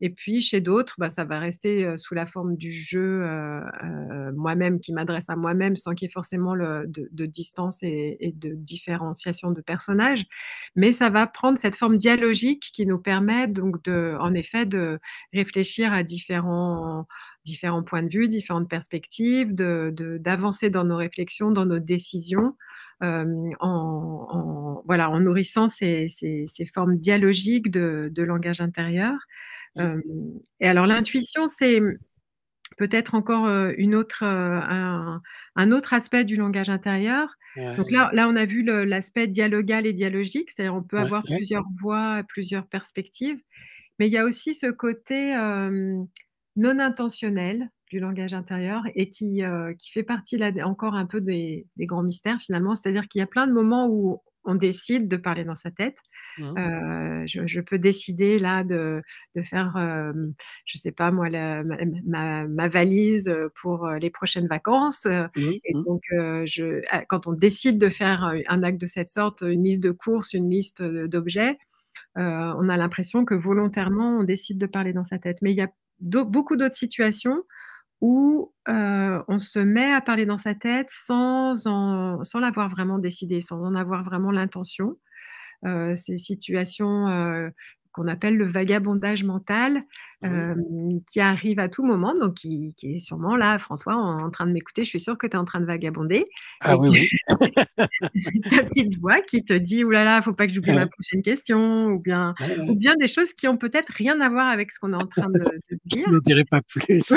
Et 0.02 0.10
puis 0.10 0.42
chez 0.42 0.62
d'autres, 0.62 0.96
bah, 0.98 1.10
ça 1.10 1.24
va 1.24 1.40
rester 1.40 1.98
sous 1.98 2.16
la 2.16 2.26
forme 2.26 2.58
du 2.58 2.72
jeu 2.72 3.26
moi-même 4.36 4.80
qui 4.80 4.94
m'adresse 4.94 5.30
à 5.30 5.36
moi-même 5.36 5.76
sans 5.76 5.94
qu'il 5.94 6.08
y 6.08 6.10
ait 6.10 6.12
forcément 6.12 6.54
le, 6.54 6.86
de, 6.88 7.26
distance 7.26 7.80
et, 7.82 8.34
de 8.36 8.54
différenciation 8.54 9.52
de 9.52 9.62
personnages. 9.62 10.26
Mais 10.76 10.92
ça 10.92 11.10
va 11.10 11.28
prendre 11.28 11.58
cette 11.58 11.76
forme 11.76 11.98
dialogique 11.98 12.72
qui 12.74 12.86
nous 12.86 13.00
permet 13.00 13.48
donc 13.48 13.84
de, 13.84 14.18
en 14.20 14.34
effet 14.34 14.66
de 14.66 15.00
réfléchir 15.34 15.94
à 15.94 16.04
différents 16.04 17.08
différents 17.46 17.84
points 17.84 18.04
de 18.04 18.10
vue, 18.10 18.28
différentes 18.28 18.70
perspectives, 18.70 19.54
d'avancer 19.54 20.70
de, 20.70 20.74
dans 20.74 20.84
nos 20.84 20.98
réflexions, 20.98 21.52
dans 21.52 21.66
nos 21.66 21.80
décisions. 21.80 22.56
en, 23.02 24.82
voilà, 24.86 25.10
en 25.10 25.20
nourrissant 25.20 25.68
ces, 25.68 26.08
ces, 26.10 26.46
ces 26.48 26.66
formes 26.66 26.98
dialogiques 26.98 27.72
de, 27.72 28.10
de 28.12 28.24
langage 28.24 28.62
intérieur 28.62 29.14
et 30.60 30.68
alors 30.68 30.86
l'intuition, 30.86 31.48
c'est 31.48 31.80
peut-être 32.78 33.16
encore 33.16 33.48
une 33.78 33.96
autre, 33.96 34.24
un, 34.24 35.72
autre 35.72 35.94
aspect 35.94 36.24
du 36.24 36.36
langage 36.36 36.70
intérieur. 36.70 37.36
Donc 37.56 37.92
là, 37.92 38.10
là, 38.14 38.28
on 38.30 38.36
a 38.36 38.46
vu 38.46 38.64
l'aspect 38.64 39.28
dialogal 39.28 39.86
et 39.86 39.94
dialogique, 39.94 40.52
c'est-à-dire 40.52 40.76
on 40.76 40.84
peut 40.84 41.00
avoir 41.00 41.24
plusieurs 41.24 41.66
voix, 41.80 42.22
plusieurs 42.28 42.68
perspectives, 42.68 43.40
mais 44.00 44.08
il 44.08 44.12
y 44.12 44.18
a 44.18 44.26
aussi 44.26 44.54
ce 44.54 44.68
côté 44.68 45.34
non 46.56 46.80
intentionnel 46.80 47.70
du 47.90 48.00
langage 48.00 48.34
intérieur 48.34 48.84
et 48.96 49.10
qui, 49.10 49.42
qui 49.78 49.92
fait 49.92 50.04
partie 50.04 50.38
là, 50.38 50.52
encore 50.64 50.96
un 50.96 51.06
peu 51.06 51.22
des, 51.22 51.68
des 51.78 51.86
grands 51.86 52.04
mystères 52.04 52.40
finalement, 52.40 52.76
c'est-à-dire 52.76 53.08
qu'il 53.08 53.20
y 53.20 53.24
a 53.24 53.28
plein 53.28 53.48
de 53.48 53.54
moments 53.54 53.88
où 53.88 54.22
on 54.46 54.56
décide 54.56 55.08
de 55.08 55.18
parler 55.18 55.44
dans 55.44 55.56
sa 55.56 55.72
tête. 55.72 55.98
Mmh. 56.38 56.58
Euh, 56.58 57.24
je, 57.26 57.60
peux 57.60 57.80
décider 57.80 58.40
là 58.40 58.64
de, 58.64 59.02
faire, 59.44 59.74
je 59.76 60.32
je 60.66 60.78
sais 60.78 60.92
pas 60.92 61.12
moi, 61.12 61.30
ma, 62.06 62.68
valise 62.68 63.34
pour 63.62 63.88
les 63.88 64.10
prochaines 64.10 64.48
vacances. 64.48 65.06
Mmh, 65.06 65.40
et 65.64 65.74
mmh. 65.74 65.84
donc, 65.84 66.02
je, 66.46 66.82
ah, 66.92 67.04
quand 67.06 67.28
on 67.28 67.34
décide 67.34 67.78
de 67.78 67.90
faire 67.90 68.34
un 68.48 68.64
acte 68.64 68.80
de 68.80 68.88
cette 68.88 69.10
sorte, 69.10 69.42
une 69.42 69.64
liste 69.64 69.84
de 69.84 69.92
courses, 69.92 70.34
une 70.34 70.50
liste 70.50 70.84
d'objets, 70.84 71.58
on 72.16 72.70
a 72.70 72.78
l'impression 72.78 73.26
que 73.26 73.34
volontairement 73.34 74.20
on 74.20 74.24
décide 74.24 74.58
de 74.58 74.68
parler 74.68 74.94
dans 74.94 75.04
sa 75.04 75.18
tête. 75.18 75.38
Mais 75.42 75.52
il 75.52 75.58
y 75.58 75.62
a 75.62 75.70
beaucoup 76.02 76.56
d'autres 76.56 76.76
situations 76.76 77.44
où 78.02 78.54
on 78.68 79.40
se 79.40 79.60
met 79.60 79.94
à 79.94 80.02
parler 80.02 80.26
dans 80.26 80.38
sa 80.38 80.56
tête 80.56 80.90
sans, 80.92 81.56
sans 81.56 82.40
l'avoir 82.40 82.70
vraiment 82.70 83.00
décidé, 83.00 83.42
sans 83.42 83.64
en 83.64 83.76
avoir 83.76 84.04
vraiment 84.04 84.32
l'intention. 84.32 84.98
ces 85.96 86.18
situations 86.18 87.52
qu'on 87.96 88.08
appelle 88.08 88.36
le 88.36 88.46
vagabondage 88.46 89.24
mental, 89.24 89.84
qui 91.08 91.20
arrive 91.20 91.60
à 91.60 91.70
tout 91.70 91.86
moment, 91.86 92.16
donc 92.20 92.34
qui, 92.34 92.74
est 92.84 92.98
sûrement 92.98 93.38
là, 93.38 93.60
François, 93.60 93.96
en, 93.96 94.30
train 94.32 94.48
de 94.48 94.52
m'écouter, 94.52 94.84
je 94.84 94.90
suis 94.90 95.00
sûre 95.00 95.18
que 95.18 95.28
tu 95.28 95.34
es 95.34 95.38
en 95.38 95.46
train 95.46 95.62
de 95.62 95.66
vagabonder. 95.66 96.26
Ah 96.62 96.78
oui, 96.78 96.90
oui. 96.90 97.10
ta 97.78 98.64
petite 98.64 99.00
voix 99.00 99.22
qui 99.22 99.46
te 99.46 99.54
dit, 99.54 99.84
oulala, 99.84 100.04
là 100.06 100.16
là, 100.18 100.22
faut 100.22 100.34
pas 100.34 100.48
que 100.48 100.54
j'oublie 100.54 100.74
ma 100.74 100.88
prochaine 100.88 101.22
question, 101.22 101.88
ou 101.88 102.02
bien, 102.02 102.34
ou 102.68 102.76
bien 102.76 102.96
des 102.96 103.08
choses 103.08 103.34
qui 103.34 103.48
ont 103.48 103.58
peut-être 103.58 103.94
rien 103.94 104.20
à 104.20 104.30
voir 104.30 104.48
avec 104.50 104.72
ce 104.72 104.80
qu'on 104.80 104.92
est 104.94 105.02
en 105.02 105.08
train 105.08 105.30
de, 105.30 105.40
de 105.40 105.78
dire. 105.86 106.06
Je 106.08 106.14
ne 106.14 106.20
dirai 106.20 106.44
pas 106.44 106.62
plus. 106.62 107.14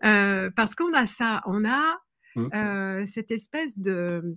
parce 0.56 0.74
qu'on 0.74 0.92
a 0.94 1.06
ça, 1.06 1.42
on 1.46 1.64
a 1.64 1.98
mmh. 2.34 3.06
cette 3.06 3.30
espèce 3.30 3.78
de 3.78 4.36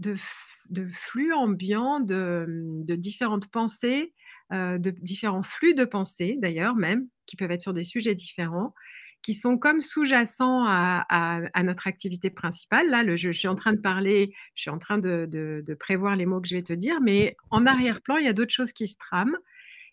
de, 0.00 0.86
flux 0.92 1.32
ambiants 1.32 2.00
de, 2.00 2.84
différentes 2.96 3.48
pensées, 3.48 4.12
euh, 4.52 4.78
de 4.78 4.90
différents 4.90 5.42
flux 5.42 5.74
de 5.74 5.84
pensées 5.84 6.36
d'ailleurs 6.40 6.74
même, 6.74 7.06
qui 7.26 7.36
peuvent 7.36 7.50
être 7.50 7.62
sur 7.62 7.74
des 7.74 7.84
sujets 7.84 8.14
différents, 8.14 8.74
qui 9.22 9.34
sont 9.34 9.58
comme 9.58 9.82
sous-jacents 9.82 10.64
à, 10.66 11.62
notre 11.62 11.86
activité 11.86 12.30
principale. 12.30 12.88
Là, 12.88 13.02
le, 13.02 13.16
je, 13.16 13.30
suis 13.30 13.48
en 13.48 13.54
train 13.54 13.72
de 13.72 13.80
parler, 13.80 14.32
je 14.54 14.62
suis 14.62 14.70
en 14.70 14.78
train 14.78 14.98
de, 14.98 15.76
prévoir 15.78 16.16
les 16.16 16.26
mots 16.26 16.40
que 16.40 16.48
je 16.48 16.56
vais 16.56 16.62
te 16.62 16.72
dire, 16.72 17.00
mais 17.02 17.36
en 17.50 17.66
arrière-plan, 17.66 18.16
il 18.16 18.24
y 18.24 18.28
a 18.28 18.32
d'autres 18.32 18.54
choses 18.54 18.72
qui 18.72 18.88
se 18.88 18.96
trament. 18.96 19.36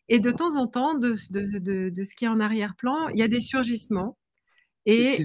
Et 0.10 0.20
de 0.20 0.32
temps 0.32 0.56
en 0.56 0.68
temps, 0.68 0.96
de, 0.96 1.16
ce 1.16 2.16
qui 2.16 2.26
est 2.26 2.30
en 2.30 2.40
arrière-plan, 2.40 3.10
il 3.10 3.20
y 3.20 3.24
a 3.24 3.28
des 3.28 3.42
surgissements. 3.42 4.18
Et 4.86 5.18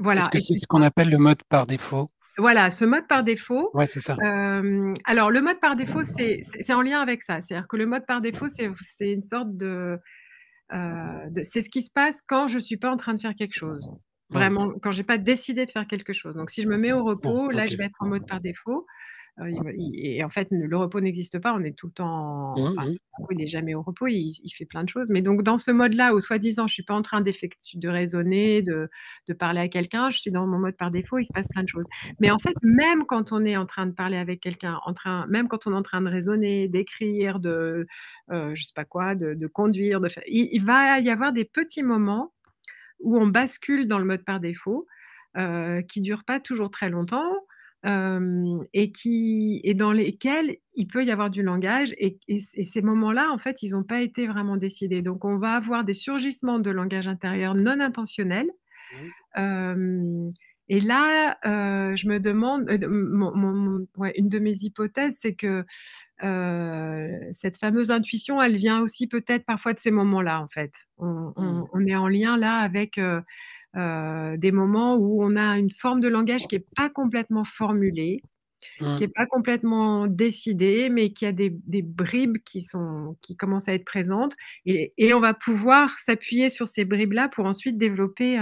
voilà. 0.00 0.22
Est-ce 0.22 0.30
que 0.30 0.38
c'est 0.40 0.54
ce 0.54 0.66
qu'on 0.66 0.82
appelle 0.82 1.08
le 1.08 1.18
mode 1.18 1.42
par 1.48 1.68
défaut? 1.68 2.10
Voilà, 2.38 2.70
ce 2.70 2.84
mode 2.84 3.06
par 3.08 3.24
défaut. 3.24 3.70
Ouais, 3.74 3.86
c'est 3.86 4.00
ça. 4.00 4.16
Euh, 4.22 4.94
alors, 5.04 5.30
le 5.30 5.40
mode 5.40 5.60
par 5.60 5.76
défaut, 5.76 6.02
c'est 6.04 6.72
en 6.72 6.82
lien 6.82 7.00
avec 7.00 7.22
ça. 7.22 7.40
C'est-à-dire 7.40 7.66
que 7.68 7.76
le 7.76 7.86
mode 7.86 8.06
par 8.06 8.20
défaut, 8.20 8.46
c'est 8.48 9.10
une 9.10 9.22
sorte 9.22 9.56
de, 9.56 9.98
euh, 10.72 11.30
de 11.30 11.42
c'est 11.42 11.62
ce 11.62 11.68
qui 11.68 11.82
se 11.82 11.90
passe 11.90 12.22
quand 12.26 12.48
je 12.48 12.56
ne 12.56 12.60
suis 12.60 12.76
pas 12.76 12.90
en 12.90 12.96
train 12.96 13.14
de 13.14 13.20
faire 13.20 13.34
quelque 13.34 13.54
chose. 13.54 13.92
Vraiment, 14.30 14.72
quand 14.82 14.92
j'ai 14.92 15.04
pas 15.04 15.18
décidé 15.18 15.64
de 15.64 15.70
faire 15.70 15.86
quelque 15.86 16.12
chose. 16.12 16.34
Donc, 16.34 16.50
si 16.50 16.62
je 16.62 16.68
me 16.68 16.76
mets 16.76 16.92
au 16.92 17.02
repos, 17.02 17.50
là, 17.50 17.66
je 17.66 17.76
vais 17.76 17.84
être 17.84 17.96
en 18.00 18.06
mode 18.06 18.26
par 18.26 18.40
défaut. 18.40 18.86
Euh, 19.40 19.72
et 19.78 20.24
en 20.24 20.28
fait, 20.28 20.48
le 20.50 20.76
repos 20.76 21.00
n'existe 21.00 21.38
pas. 21.38 21.54
On 21.54 21.62
est 21.62 21.76
tout 21.76 21.86
le 21.86 21.92
temps. 21.92 22.54
Mmh, 22.56 22.60
enfin, 22.60 22.90
mmh. 22.90 22.96
il 23.30 23.36
n'est 23.38 23.46
jamais 23.46 23.74
au 23.74 23.82
repos. 23.82 24.06
Il, 24.08 24.34
fait 24.56 24.64
plein 24.64 24.82
de 24.82 24.88
choses. 24.88 25.08
Mais 25.10 25.22
donc, 25.22 25.42
dans 25.42 25.58
ce 25.58 25.70
mode-là, 25.70 26.14
où 26.14 26.20
soi-disant, 26.20 26.66
je 26.66 26.74
suis 26.74 26.82
pas 26.82 26.94
en 26.94 27.02
train 27.02 27.20
de 27.20 27.88
raisonner, 27.88 28.62
de, 28.62 28.88
de 29.28 29.32
parler 29.34 29.60
à 29.60 29.68
quelqu'un, 29.68 30.10
je 30.10 30.18
suis 30.18 30.30
dans 30.30 30.46
mon 30.46 30.58
mode 30.58 30.76
par 30.76 30.90
défaut. 30.90 31.18
Il 31.18 31.24
se 31.24 31.32
passe 31.32 31.48
plein 31.48 31.62
de 31.62 31.68
choses. 31.68 31.86
Mais 32.20 32.30
en 32.30 32.38
fait, 32.38 32.54
même 32.62 33.04
quand 33.06 33.32
on 33.32 33.44
est 33.44 33.56
en 33.56 33.66
train 33.66 33.86
de 33.86 33.92
parler 33.92 34.16
avec 34.16 34.40
quelqu'un, 34.40 34.80
en 34.84 34.92
train, 34.92 35.26
même 35.28 35.48
quand 35.48 35.66
on 35.66 35.72
est 35.72 35.76
en 35.76 35.82
train 35.82 36.02
de 36.02 36.10
raisonner, 36.10 36.68
d'écrire, 36.68 37.38
de, 37.38 37.86
euh, 38.30 38.54
je 38.54 38.64
sais 38.64 38.72
pas 38.74 38.84
quoi, 38.84 39.14
de, 39.14 39.46
conduire, 39.46 40.00
de 40.00 40.08
faire, 40.08 40.24
il, 40.26 40.64
va 40.64 40.98
y 40.98 41.10
avoir 41.10 41.32
des 41.32 41.44
petits 41.44 41.82
moments 41.82 42.32
où 43.00 43.16
on 43.16 43.26
bascule 43.26 43.86
dans 43.86 43.98
le 43.98 44.04
mode 44.04 44.24
par 44.24 44.40
défaut, 44.40 44.86
euh, 45.36 45.82
qui 45.82 46.00
durent 46.00 46.24
pas 46.24 46.40
toujours 46.40 46.70
très 46.70 46.90
longtemps 46.90 47.32
et, 47.84 48.92
qui, 48.92 49.60
et 49.64 49.74
dans 49.74 49.92
lesquels 49.92 50.56
il 50.74 50.86
peut 50.86 51.04
y 51.04 51.10
avoir 51.10 51.30
du 51.30 51.42
langage. 51.42 51.94
Et, 51.98 52.18
ces 52.38 52.82
moments-là, 52.82 53.30
en 53.32 53.38
fait, 53.38 53.62
ils 53.62 53.72
n'ont 53.72 53.84
pas 53.84 54.00
été 54.00 54.26
vraiment 54.26 54.56
décidés. 54.56 55.02
Donc, 55.02 55.24
on 55.24 55.38
va 55.38 55.52
avoir 55.52 55.84
des 55.84 55.92
surgissements 55.92 56.58
de 56.58 56.70
langage 56.70 57.08
intérieur 57.08 57.54
non 57.54 57.80
intentionnels. 57.80 58.50
et 59.36 60.80
là, 60.80 61.36
je 61.44 62.08
me 62.08 62.18
demande, 62.18 62.68
une 62.70 64.28
de 64.28 64.38
mes 64.38 64.56
hypothèses, 64.62 65.18
c'est 65.20 65.34
que 65.34 65.64
cette 67.32 67.58
fameuse 67.58 67.90
intuition, 67.90 68.42
elle 68.42 68.56
vient 68.56 68.80
aussi 68.80 69.06
peut-être 69.06 69.44
parfois 69.44 69.72
de 69.72 69.78
ces 69.78 69.90
moments-là, 69.90 70.42
en 70.42 70.48
fait. 70.48 70.72
On, 70.98 71.32
on, 71.36 71.78
mmh. 71.78 71.88
est 71.88 71.96
en 71.96 72.08
lien 72.08 72.36
là 72.36 72.56
avec 72.56 72.98
des 73.74 74.52
moments 74.52 74.96
où 74.96 75.22
on 75.22 75.36
a 75.36 75.58
une 75.58 75.70
forme 75.70 76.00
de 76.00 76.08
langage 76.08 76.46
qui 76.46 76.56
n'est 76.56 76.66
pas 76.74 76.90
complètement 76.90 77.44
formulée, 77.44 78.22
qui 78.78 78.84
n'est 78.84 79.06
mmh. 79.06 79.12
pas 79.12 79.26
complètement 79.26 80.06
décidée, 80.06 80.88
mais 80.90 81.10
qui 81.10 81.26
a 81.26 81.32
des, 81.32 81.50
bribes 81.82 82.38
qui, 82.44 82.62
sont, 82.62 83.16
qui 83.22 83.36
commencent 83.36 83.68
à 83.68 83.74
être 83.74 83.84
présentes. 83.84 84.34
Et, 84.66 84.92
on 85.14 85.20
va 85.20 85.34
pouvoir 85.34 85.90
s'appuyer 85.98 86.50
sur 86.50 86.68
ces 86.68 86.84
bribes-là 86.84 87.28
pour 87.28 87.46
ensuite 87.46 87.78
développer 87.78 88.38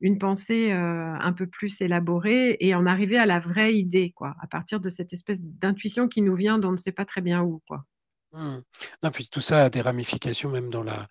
une 0.00 0.18
pensée 0.18 0.72
euh, 0.72 1.14
un 1.14 1.32
peu 1.32 1.46
plus 1.46 1.80
élaborée 1.80 2.56
et 2.60 2.74
en 2.74 2.86
arriver 2.86 3.18
à 3.18 3.26
la 3.26 3.40
vraie 3.40 3.74
idée, 3.74 4.12
quoi, 4.14 4.34
à 4.40 4.46
partir 4.46 4.80
de 4.80 4.88
cette 4.88 5.12
espèce 5.12 5.40
d'intuition 5.40 6.08
qui 6.08 6.22
nous 6.22 6.34
vient 6.34 6.58
d'on 6.58 6.72
ne 6.72 6.76
sait 6.76 6.92
pas 6.92 7.04
très 7.04 7.20
bien 7.20 7.42
où. 7.42 7.62
Quoi. 7.68 7.84
Mmh. 8.32 8.58
Non, 9.02 9.10
puis 9.10 9.28
tout 9.28 9.40
ça 9.40 9.64
a 9.64 9.70
des 9.70 9.80
ramifications 9.80 10.50
même 10.50 10.70
dans 10.70 10.82
la, 10.82 11.08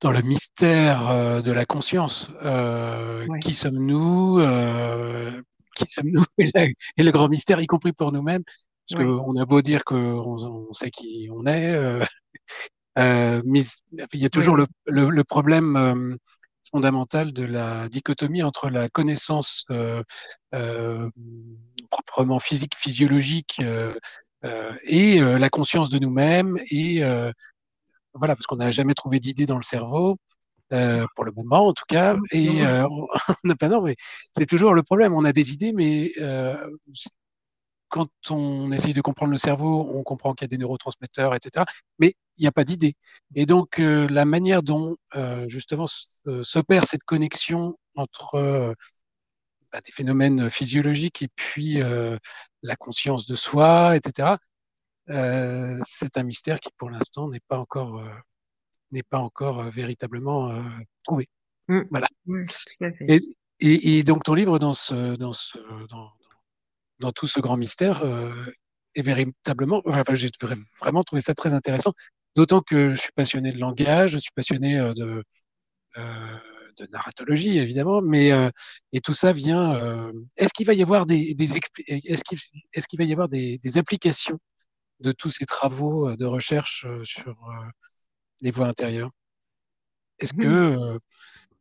dans 0.00 0.10
le 0.10 0.22
mystère 0.22 1.08
euh, 1.08 1.42
de 1.42 1.52
la 1.52 1.66
conscience. 1.66 2.30
Euh, 2.42 3.26
qui 3.40 3.54
sommes-nous 3.54 4.38
euh, 4.40 5.40
Qui 5.76 5.86
sommes-nous 5.86 6.24
et, 6.38 6.72
le 6.96 7.10
grand 7.10 7.28
mystère, 7.28 7.60
y 7.60 7.66
compris 7.66 7.92
pour 7.92 8.12
nous-mêmes, 8.12 8.42
parce 8.88 9.02
qu'on 9.02 9.36
a 9.36 9.44
beau 9.44 9.60
dire 9.62 9.84
qu'on 9.84 9.96
on 9.96 10.72
sait 10.72 10.90
qui 10.90 11.28
on 11.32 11.46
est, 11.46 11.78
mais 12.96 13.62
il 14.12 14.20
y 14.20 14.26
a 14.26 14.30
toujours 14.30 14.56
le, 14.56 14.66
le, 14.86 15.24
problème 15.24 16.16
fondamental 16.70 17.32
de 17.32 17.44
la 17.44 17.88
dichotomie 17.88 18.42
entre 18.42 18.68
la 18.68 18.88
connaissance 18.88 19.66
proprement 21.90 22.40
physique, 22.40 22.74
physiologique, 22.74 23.62
et 24.84 25.20
la 25.20 25.50
conscience 25.50 25.90
de 25.90 25.98
nous-mêmes 25.98 26.58
et 26.70 27.04
voilà, 28.14 28.36
parce 28.36 28.46
qu'on 28.46 28.56
n'a 28.56 28.70
jamais 28.70 28.94
trouvé 28.94 29.18
d'idée 29.20 29.46
dans 29.46 29.56
le 29.56 29.62
cerveau, 29.62 30.16
euh, 30.72 31.04
pour 31.16 31.24
le 31.24 31.32
moment 31.32 31.66
en 31.66 31.72
tout 31.72 31.84
cas. 31.88 32.16
Et 32.30 32.62
euh, 32.64 32.86
on 32.88 33.06
n'a 33.44 33.56
pas 33.56 33.68
non, 33.68 33.82
mais 33.82 33.96
c'est 34.36 34.46
toujours 34.46 34.72
le 34.74 34.82
problème. 34.84 35.14
On 35.14 35.24
a 35.24 35.32
des 35.32 35.52
idées, 35.52 35.72
mais 35.72 36.12
euh, 36.20 36.70
quand 37.88 38.08
on 38.30 38.70
essaye 38.70 38.94
de 38.94 39.00
comprendre 39.00 39.32
le 39.32 39.38
cerveau, 39.38 39.90
on 39.92 40.04
comprend 40.04 40.32
qu'il 40.34 40.44
y 40.44 40.48
a 40.48 40.48
des 40.48 40.58
neurotransmetteurs, 40.58 41.34
etc. 41.34 41.64
Mais 41.98 42.14
il 42.38 42.42
n'y 42.42 42.46
a 42.46 42.52
pas 42.52 42.62
d'idée. 42.64 42.94
Et 43.34 43.46
donc 43.46 43.78
la 43.78 44.24
manière 44.24 44.62
dont 44.62 44.96
justement 45.48 45.86
s'opère 45.88 46.86
cette 46.86 47.04
connexion 47.04 47.76
entre 47.96 48.74
bah, 49.72 49.80
des 49.84 49.92
phénomènes 49.92 50.50
physiologiques 50.50 51.22
et 51.22 51.28
puis 51.34 51.80
la 52.62 52.76
conscience 52.76 53.26
de 53.26 53.34
soi, 53.34 53.96
etc. 53.96 54.36
Euh, 55.10 55.78
c'est 55.82 56.16
un 56.16 56.22
mystère 56.22 56.60
qui, 56.60 56.70
pour 56.76 56.90
l'instant, 56.90 57.28
n'est 57.28 57.40
pas 57.48 57.58
encore, 57.58 57.98
euh, 57.98 58.14
n'est 58.92 59.02
pas 59.02 59.18
encore 59.18 59.60
euh, 59.60 59.70
véritablement 59.70 60.62
trouvé. 61.04 61.28
Mmh. 61.68 61.80
Voilà. 61.90 62.08
et, 63.60 64.02
donc, 64.04 64.24
ton 64.24 64.34
livre, 64.34 64.58
dans, 64.58 64.72
ce, 64.72 65.16
dans, 65.16 65.32
ce, 65.32 65.58
dans, 65.88 66.10
dans 67.00 67.12
tout 67.12 67.26
ce 67.26 67.40
grand 67.40 67.56
mystère, 67.56 68.04
est 68.94 69.02
véritablement. 69.02 69.82
Enfin, 69.84 70.14
j'ai 70.14 70.30
vraiment 70.80 71.04
trouvé 71.04 71.22
ça 71.22 71.34
très 71.34 71.54
intéressant. 71.54 71.92
D'autant 72.36 72.60
que 72.60 72.90
je 72.90 72.96
suis 72.96 73.12
passionné 73.12 73.50
de 73.50 73.58
langage, 73.58 74.12
je 74.12 74.18
suis 74.18 74.32
passionné 74.34 74.78
de, 74.94 75.24
de 75.96 76.86
narratologie 76.92 77.58
évidemment, 77.58 78.00
mais 78.00 78.30
et 78.92 79.00
tout 79.00 79.14
ça 79.14 79.32
vient. 79.32 80.12
est-ce 80.36 80.52
qu'il 80.52 80.66
va 80.66 80.74
y 80.74 80.82
avoir 80.82 81.06
des, 81.06 81.34
des 81.34 81.56
est-ce 81.56 82.24
qu'il 82.24 82.38
est-ce 82.72 82.88
qu'il 82.88 82.98
va 82.98 83.04
y 83.04 83.12
avoir 83.12 83.28
des, 83.28 83.58
des 83.58 83.78
applications 83.78 84.38
de 85.00 85.12
tous 85.12 85.30
ces 85.30 85.46
travaux 85.46 86.08
euh, 86.08 86.16
de 86.16 86.26
recherche 86.26 86.84
euh, 86.86 87.02
sur 87.02 87.32
euh, 87.32 87.66
les 88.40 88.50
voies 88.50 88.66
intérieures. 88.66 89.10
Est-ce 90.18 90.36
mmh. 90.36 90.40
que, 90.40 90.98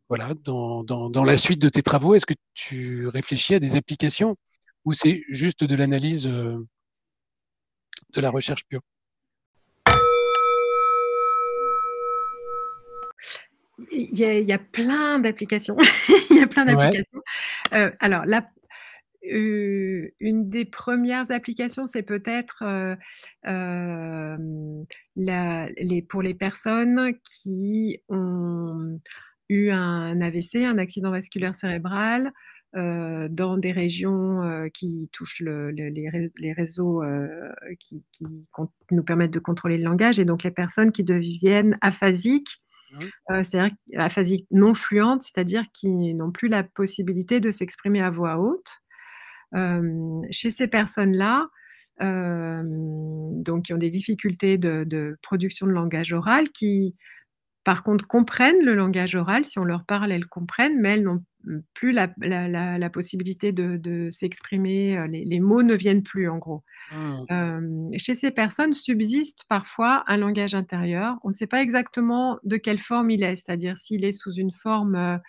voilà, 0.10 0.34
dans, 0.44 0.84
dans, 0.84 1.24
la 1.24 1.38
suite 1.38 1.62
de 1.62 1.70
tes 1.70 1.82
travaux, 1.82 2.16
est-ce 2.16 2.26
que 2.26 2.34
tu 2.54 3.08
réfléchis 3.08 3.56
à 3.56 3.60
des 3.60 3.78
applications 3.78 4.36
ou 4.84 4.94
c'est 4.94 5.24
juste 5.30 5.64
de 5.64 5.76
l'analyse 5.76 6.26
de 6.26 6.66
la 8.16 8.30
recherche 8.30 8.66
pure? 8.68 8.82
Il 13.92 14.18
y, 14.18 14.52
a, 14.52 14.60
plein 14.60 15.20
d'applications. 15.20 15.78
il 16.32 16.38
y 16.38 16.42
a 16.42 16.48
plein 16.48 16.66
d'applications. 16.66 17.22
alors, 17.72 18.26
la, 18.26 18.50
une 19.22 20.50
des 20.50 20.66
premières 20.66 21.32
applications, 21.32 21.88
c'est 21.88 22.04
peut-être 22.04 22.64
les, 25.16 26.02
pour 26.04 26.22
les 26.22 26.34
personnes 26.34 27.14
qui 27.24 28.02
ont 28.10 28.98
eu 29.50 29.72
un 29.72 30.22
AVC, 30.22 30.66
un 30.66 30.78
accident 30.78 31.12
vasculaire 31.12 31.56
cérébral, 31.56 32.32
dans 32.74 33.58
des 33.58 33.72
régions 33.72 34.70
qui 34.74 35.10
touchent 35.12 35.42
les, 35.42 36.54
réseaux 36.56 37.02
qui, 37.80 38.04
nous 38.92 39.04
permettent 39.04 39.34
de 39.34 39.40
contrôler 39.40 39.78
le 39.78 39.84
langage, 39.84 40.20
et 40.20 40.26
donc 40.26 40.44
les 40.44 40.52
personnes 40.52 40.92
qui 40.92 41.04
deviennent 41.04 41.78
aphasiques, 41.82 42.62
c'est-à-dire 43.28 43.76
aphasiques 43.98 44.48
non 44.52 44.74
fluentes, 44.74 45.24
c'est-à-dire 45.24 45.64
qui 45.74 46.14
n'ont 46.14 46.32
plus 46.32 46.48
la 46.48 46.64
possibilité 46.64 47.40
de 47.40 47.52
s'exprimer 47.52 48.02
à 48.02 48.10
voix 48.10 48.38
haute 48.40 48.82
chez 50.32 50.50
ces 50.50 50.68
personnes-là, 50.68 51.48
donc 52.00 53.66
qui 53.66 53.74
ont 53.74 53.78
des 53.78 53.90
difficultés 53.90 54.58
de, 54.58 55.18
production 55.22 55.68
de 55.68 55.72
langage 55.72 56.14
oral, 56.14 56.50
qui 56.50 56.96
par 57.64 57.84
contre 57.84 58.08
comprennent 58.08 58.64
le 58.64 58.74
langage 58.74 59.16
oral, 59.16 59.46
si 59.46 59.60
on 59.60 59.64
leur 59.64 59.86
parle, 59.86 60.12
elles 60.12 60.28
comprennent, 60.28 60.80
mais 60.80 60.94
elles 60.94 61.04
n'ont 61.04 61.24
plus 61.74 61.92
la, 61.92 62.08
possibilité 62.90 63.52
de, 63.52 64.10
s'exprimer, 64.12 65.06
les, 65.10 65.40
mots 65.40 65.64
ne 65.64 65.74
viennent 65.74 66.04
plus 66.04 66.30
en 66.30 66.38
gros. 66.38 66.64
Mmh. 66.92 67.92
chez 67.98 68.16
ces 68.16 68.32
personnes 68.32 68.74
subsiste 68.74 69.46
parfois 69.48 70.04
un 70.08 70.18
langage 70.18 70.56
intérieur. 70.56 71.18
On 71.24 71.30
ne 71.30 71.34
sait 71.34 71.48
pas 71.48 71.62
exactement 71.62 72.40
de 72.44 72.58
quelle 72.58 72.80
forme 72.80 73.12
il 73.12 73.24
est, 73.24 73.36
c'est-à-dire 73.36 73.78
s'il 73.78 74.04
est 74.06 74.12
sous 74.12 74.34
une 74.34 74.52
forme 74.52 75.20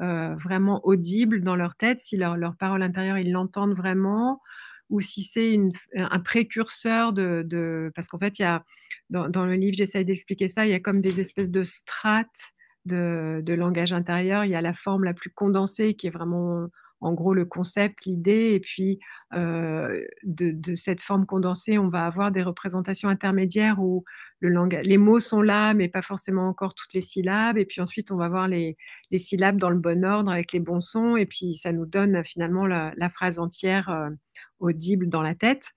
euh, 0.00 0.34
vraiment 0.36 0.80
audible 0.86 1.42
dans 1.42 1.56
leur 1.56 1.76
tête, 1.76 2.00
si 2.00 2.16
leur, 2.16 2.36
leur 2.36 2.56
parole 2.56 2.82
intérieure, 2.82 3.18
ils 3.18 3.30
l'entendent 3.30 3.74
vraiment, 3.74 4.40
ou 4.88 5.00
si 5.00 5.22
c'est 5.22 5.58
un 5.94 6.20
précurseur 6.20 7.12
de... 7.12 7.92
parce 7.94 8.08
qu'en 8.08 8.18
fait, 8.18 8.38
il 8.38 8.42
y 8.42 8.44
a, 8.44 8.64
dans, 9.10 9.44
le 9.44 9.54
livre, 9.54 9.76
j'essaye 9.76 10.04
d'expliquer 10.04 10.48
ça, 10.48 10.66
il 10.66 10.72
y 10.72 10.74
a 10.74 10.80
comme 10.80 11.00
des 11.00 11.20
espèces 11.20 11.50
de 11.50 11.62
strates 11.62 12.52
de, 12.86 13.40
de, 13.44 13.52
langage 13.52 13.92
intérieur. 13.92 14.44
Il 14.44 14.50
y 14.50 14.54
a 14.54 14.62
la 14.62 14.72
forme 14.72 15.04
la 15.04 15.14
plus 15.14 15.30
condensée 15.30 15.94
qui 15.94 16.06
est 16.06 16.10
vraiment 16.10 16.68
en 17.00 17.12
gros 17.12 17.34
le 17.34 17.44
concept, 17.44 18.04
l'idée, 18.04 18.52
et 18.54 18.60
puis 18.60 18.98
euh, 19.34 20.04
de, 20.22 20.74
cette 20.74 21.00
forme 21.00 21.26
condensée, 21.26 21.78
on 21.78 21.88
va 21.88 22.06
avoir 22.06 22.30
des 22.30 22.42
représentations 22.42 23.08
intermédiaires 23.08 23.80
où 23.80 24.04
les 24.42 24.98
mots 24.98 25.20
sont 25.20 25.42
là, 25.42 25.74
mais 25.74 25.88
pas 25.88 26.02
forcément 26.02 26.48
encore 26.48 26.74
toutes 26.74 26.94
les 26.94 27.00
syllabes, 27.00 27.58
et 27.58 27.64
puis 27.64 27.80
ensuite 27.80 28.10
on 28.10 28.16
va 28.16 28.28
voir 28.28 28.48
les, 28.48 28.76
syllabes 29.16 29.58
dans 29.58 29.70
le 29.70 29.78
bon 29.78 30.04
ordre 30.04 30.30
avec 30.30 30.52
les 30.52 30.60
bons 30.60 30.80
sons, 30.80 31.16
et 31.16 31.26
puis 31.26 31.54
ça 31.54 31.72
nous 31.72 31.86
donne 31.86 32.24
finalement 32.24 32.66
la, 32.66 32.92
la 32.96 33.08
phrase 33.08 33.38
entière 33.38 33.88
euh, 33.88 34.10
audible 34.58 35.08
dans 35.08 35.22
la 35.22 35.34
tête. 35.34 35.70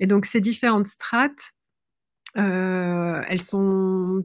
Et 0.00 0.06
donc 0.06 0.26
ces 0.26 0.40
différentes 0.40 0.86
strates, 0.86 1.52
euh, 2.36 3.22
elles 3.28 3.42
sont 3.42 4.24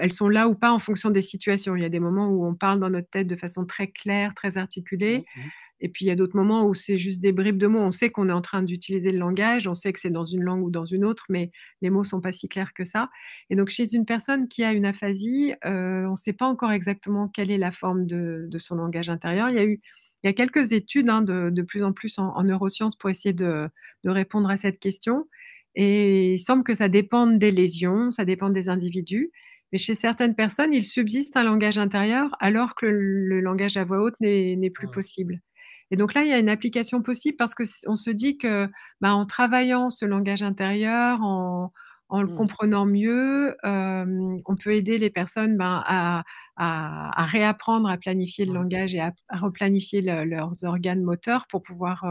elles 0.00 0.12
sont 0.12 0.28
là 0.28 0.48
ou 0.48 0.54
pas 0.54 0.72
en 0.72 0.78
fonction 0.78 1.10
des 1.10 1.20
situations. 1.20 1.76
Il 1.76 1.82
y 1.82 1.86
a 1.86 1.88
des 1.88 2.00
moments 2.00 2.28
où 2.28 2.46
on 2.46 2.54
parle 2.54 2.80
dans 2.80 2.90
notre 2.90 3.08
tête 3.08 3.26
de 3.26 3.36
façon 3.36 3.64
très 3.64 3.88
claire, 3.88 4.34
très 4.34 4.56
articulée. 4.56 5.24
Mmh. 5.36 5.40
Et 5.82 5.88
puis 5.88 6.04
il 6.04 6.08
y 6.08 6.12
a 6.12 6.14
d'autres 6.14 6.36
moments 6.36 6.64
où 6.66 6.74
c'est 6.74 6.96
juste 6.96 7.20
des 7.20 7.32
bribes 7.32 7.58
de 7.58 7.66
mots. 7.66 7.80
On 7.80 7.90
sait 7.90 8.08
qu'on 8.08 8.28
est 8.28 8.32
en 8.32 8.40
train 8.40 8.62
d'utiliser 8.62 9.10
le 9.10 9.18
langage, 9.18 9.66
on 9.66 9.74
sait 9.74 9.92
que 9.92 9.98
c'est 9.98 10.10
dans 10.10 10.24
une 10.24 10.42
langue 10.42 10.62
ou 10.62 10.70
dans 10.70 10.84
une 10.84 11.04
autre, 11.04 11.26
mais 11.28 11.50
les 11.82 11.90
mots 11.90 12.04
sont 12.04 12.20
pas 12.20 12.30
si 12.30 12.48
clairs 12.48 12.72
que 12.72 12.84
ça. 12.84 13.10
Et 13.50 13.56
donc 13.56 13.68
chez 13.68 13.92
une 13.94 14.06
personne 14.06 14.46
qui 14.46 14.62
a 14.62 14.72
une 14.72 14.86
aphasie, 14.86 15.54
euh, 15.66 16.06
on 16.06 16.12
ne 16.12 16.16
sait 16.16 16.32
pas 16.32 16.46
encore 16.46 16.70
exactement 16.70 17.28
quelle 17.28 17.50
est 17.50 17.58
la 17.58 17.72
forme 17.72 18.06
de, 18.06 18.48
son 18.58 18.76
langage 18.76 19.10
intérieur. 19.10 19.50
Il 19.50 19.56
y 19.56 19.58
a 19.58 19.64
eu 19.64 19.80
il 20.22 20.28
y 20.28 20.30
a 20.30 20.34
quelques 20.34 20.70
études 20.70 21.08
hein, 21.10 21.22
de, 21.22 21.62
plus 21.62 21.82
en 21.82 21.92
plus 21.92 22.16
en, 22.20 22.44
neurosciences 22.44 22.94
pour 22.94 23.10
essayer 23.10 23.32
de, 23.32 23.68
de, 24.04 24.10
répondre 24.10 24.48
à 24.50 24.56
cette 24.56 24.78
question. 24.78 25.26
Et 25.74 26.34
il 26.34 26.38
semble 26.38 26.62
que 26.62 26.74
ça 26.74 26.88
dépende 26.88 27.40
des 27.40 27.50
lésions, 27.50 28.12
ça 28.12 28.24
dépend 28.24 28.48
des 28.48 28.68
individus. 28.68 29.32
Mais 29.72 29.78
chez 29.78 29.94
certaines 29.94 30.34
personnes, 30.34 30.72
il 30.72 30.84
subsiste 30.84 31.36
un 31.36 31.44
langage 31.44 31.78
intérieur 31.78 32.28
alors 32.40 32.74
que 32.74 32.86
le, 32.86 33.40
langage 33.40 33.76
à 33.76 33.84
voix 33.84 34.02
haute 34.02 34.20
n'est 34.20 34.70
plus 34.70 34.88
possible. 34.88 35.40
Et 35.90 35.96
donc 35.96 36.14
là, 36.14 36.22
il 36.22 36.28
y 36.28 36.32
a 36.32 36.38
une 36.38 36.48
application 36.48 37.02
possible 37.02 37.36
parce 37.36 37.54
qu'on 37.54 37.94
se 37.94 38.10
dit 38.10 38.38
que 38.38 38.66
bah, 39.00 39.14
en 39.14 39.26
travaillant 39.26 39.90
ce 39.90 40.06
langage 40.06 40.42
intérieur, 40.42 41.22
en, 41.22 41.70
le 42.10 42.26
mmh. 42.26 42.34
comprenant 42.34 42.86
mieux, 42.86 43.56
on 43.64 44.56
peut 44.62 44.72
aider 44.72 44.98
les 44.98 45.10
personnes 45.10 45.56
ben, 45.56 45.82
à, 45.86 47.24
réapprendre 47.24 47.88
à 47.88 47.96
planifier 47.98 48.44
le 48.44 48.54
langage 48.54 48.94
et 48.94 49.00
à, 49.00 49.12
replanifier 49.30 50.00
leurs 50.00 50.64
organes 50.64 51.02
moteurs 51.02 51.46
pour 51.46 51.62
pouvoir 51.62 52.04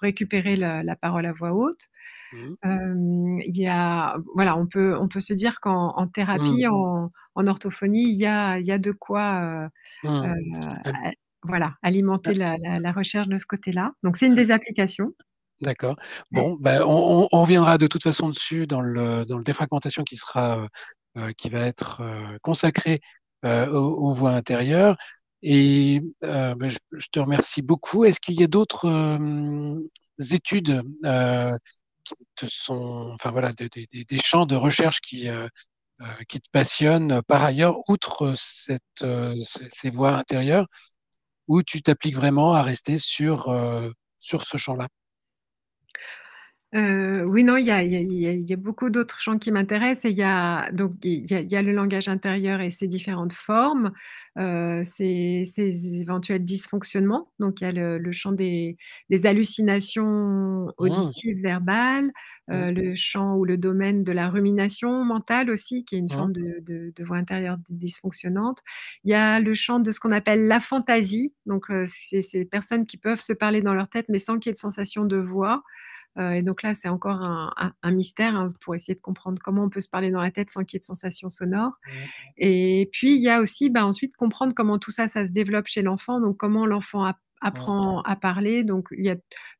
récupérer 0.00 0.56
la, 0.56 0.96
parole 0.96 1.26
à 1.26 1.32
voix 1.32 1.52
haute. 1.52 1.88
Mmh. 2.32 3.40
il 3.46 3.56
y 3.56 3.66
a, 3.66 4.16
voilà, 4.34 4.56
on 4.56 4.66
peut, 4.66 4.96
on 4.98 5.08
peut 5.08 5.20
se 5.20 5.32
dire 5.32 5.60
qu'en 5.60 6.06
thérapie, 6.08 6.66
mmh. 6.66 6.72
en, 6.72 7.10
en, 7.34 7.46
orthophonie, 7.46 8.10
il 8.10 8.16
y 8.16 8.26
a, 8.26 8.58
il 8.58 8.66
y 8.66 8.72
a 8.72 8.78
de 8.78 8.92
quoi 8.92 9.68
mmh. 10.02 10.06
euh, 10.06 10.32
voilà, 11.42 11.74
alimenter 11.82 12.34
la, 12.34 12.56
la, 12.58 12.92
recherche 12.92 13.28
de 13.28 13.38
ce 13.38 13.46
côté-là. 13.46 13.92
Donc, 14.02 14.16
c'est 14.16 14.26
une 14.26 14.34
des 14.34 14.50
applications. 14.50 15.12
D'accord. 15.60 15.96
Bon, 16.30 16.56
ben, 16.60 16.82
on, 16.82 17.28
on, 17.32 17.40
reviendra 17.42 17.78
de 17.78 17.86
toute 17.86 18.02
façon 18.02 18.28
dessus 18.28 18.66
dans 18.66 18.80
le, 18.80 19.24
dans 19.24 19.38
le 19.38 19.44
défragmentation 19.44 20.04
qui 20.04 20.16
sera, 20.16 20.68
euh, 21.16 21.32
qui 21.36 21.48
va 21.48 21.60
être 21.60 22.02
euh, 22.02 22.36
consacré 22.42 23.00
aux, 23.44 23.48
aux, 23.48 24.12
voies 24.12 24.32
intérieures. 24.32 24.96
Et 25.42 26.02
ben, 26.20 26.68
je, 26.68 26.78
je, 26.92 27.06
te 27.10 27.20
remercie 27.20 27.62
beaucoup. 27.62 28.04
Est-ce 28.04 28.20
qu'il 28.20 28.38
y 28.40 28.44
a 28.44 28.48
d'autres 28.48 28.88
études 30.32 30.82
sont, 32.46 33.10
enfin 33.12 33.30
voilà, 33.30 33.50
des, 33.52 34.18
champs 34.24 34.46
de 34.46 34.56
recherche 34.56 35.00
qui, 35.00 35.28
euh, 35.28 35.48
euh, 36.00 36.06
qui 36.28 36.40
te 36.40 36.48
passionnent. 36.50 37.22
Par 37.22 37.44
ailleurs, 37.44 37.76
outre 37.88 38.32
cette, 38.34 38.82
euh, 39.02 39.34
ces 39.70 39.90
voies 39.90 40.16
intérieures, 40.16 40.66
où 41.48 41.62
tu 41.62 41.82
t'appliques 41.82 42.16
vraiment 42.16 42.54
à 42.54 42.62
rester 42.62 42.98
sur, 42.98 43.54
sur 44.18 44.44
ce 44.44 44.56
champ-là? 44.58 44.88
Euh, 46.74 47.24
oui, 47.24 47.44
non, 47.44 47.56
il 47.56 47.64
y 47.64 47.70
a, 47.70 47.82
y, 47.82 47.96
a, 47.96 48.00
y 48.02 48.52
a, 48.52 48.56
beaucoup 48.56 48.90
d'autres 48.90 49.18
champs 49.18 49.38
qui 49.38 49.50
m'intéressent. 49.50 50.04
Et 50.04 50.10
il 50.10 50.18
y 50.18 50.22
a 50.22 50.70
donc 50.72 50.92
il 51.02 51.30
y 51.30 51.34
a, 51.34 51.40
y 51.40 51.56
a, 51.56 51.62
le 51.62 51.72
langage 51.72 52.08
intérieur 52.08 52.60
et 52.60 52.68
ses 52.68 52.86
différentes 52.86 53.32
formes, 53.32 53.92
euh, 54.38 54.82
ses, 54.84 55.44
ses, 55.46 56.00
éventuels 56.02 56.44
dysfonctionnements. 56.44 57.32
Donc 57.38 57.62
il 57.62 57.64
y 57.64 57.66
a 57.68 57.72
le, 57.72 57.96
le 57.96 58.12
champ 58.12 58.32
des, 58.32 58.76
des, 59.08 59.24
hallucinations 59.24 60.66
mmh. 60.66 60.72
auditives, 60.76 61.40
verbales, 61.40 62.12
euh, 62.50 62.70
mmh. 62.70 62.74
le 62.74 62.94
champ 62.94 63.36
ou 63.36 63.46
le 63.46 63.56
domaine 63.56 64.04
de 64.04 64.12
la 64.12 64.28
rumination 64.28 65.04
mentale 65.06 65.48
aussi, 65.48 65.86
qui 65.86 65.94
est 65.94 65.98
une 65.98 66.04
mmh. 66.04 66.10
forme 66.10 66.32
de, 66.34 66.58
de, 66.60 66.92
de, 66.94 67.04
voix 67.04 67.16
intérieure 67.16 67.56
dysfonctionnante. 67.70 68.58
Il 69.04 69.10
y 69.10 69.14
a 69.14 69.40
le 69.40 69.54
champ 69.54 69.80
de 69.80 69.90
ce 69.90 70.00
qu'on 70.00 70.12
appelle 70.12 70.46
la 70.46 70.60
fantaisie. 70.60 71.32
Donc 71.46 71.70
euh, 71.70 71.86
c'est 71.86 72.20
ces 72.20 72.44
personnes 72.44 72.84
qui 72.84 72.98
peuvent 72.98 73.22
se 73.22 73.32
parler 73.32 73.62
dans 73.62 73.72
leur 73.72 73.88
tête, 73.88 74.10
mais 74.10 74.18
sans 74.18 74.38
qu'il 74.38 74.50
y 74.50 74.52
ait 74.52 74.52
de 74.52 74.58
sensation 74.58 75.06
de 75.06 75.16
voix. 75.16 75.62
Euh, 76.18 76.32
et 76.32 76.42
donc 76.42 76.62
là, 76.62 76.74
c'est 76.74 76.88
encore 76.88 77.22
un, 77.22 77.90
mystère 77.90 78.36
hein, 78.36 78.52
pour 78.60 78.74
essayer 78.74 78.94
de 78.94 79.00
comprendre 79.00 79.40
comment 79.42 79.64
on 79.64 79.68
peut 79.68 79.80
se 79.80 79.88
parler 79.88 80.10
dans 80.10 80.20
la 80.20 80.30
tête 80.30 80.50
sans 80.50 80.64
qu'il 80.64 80.76
y 80.76 80.78
ait 80.78 80.80
de 80.80 80.84
sensations 80.84 81.28
sonores. 81.28 81.78
Et 82.36 82.88
puis, 82.92 83.14
il 83.14 83.22
y 83.22 83.30
a 83.30 83.40
aussi 83.40 83.70
bah, 83.70 83.86
ensuite 83.86 84.16
comprendre 84.16 84.54
comment 84.54 84.78
tout 84.78 84.90
ça, 84.90 85.08
ça 85.08 85.26
se 85.26 85.32
développe 85.32 85.66
chez 85.66 85.82
l'enfant, 85.82 86.20
donc 86.20 86.36
comment 86.36 86.66
l'enfant 86.66 87.12
apprend 87.40 88.02
à 88.02 88.16
parler. 88.16 88.64
Donc, 88.64 88.88
il 88.96 89.04
y 89.04 89.10
a 89.10 89.16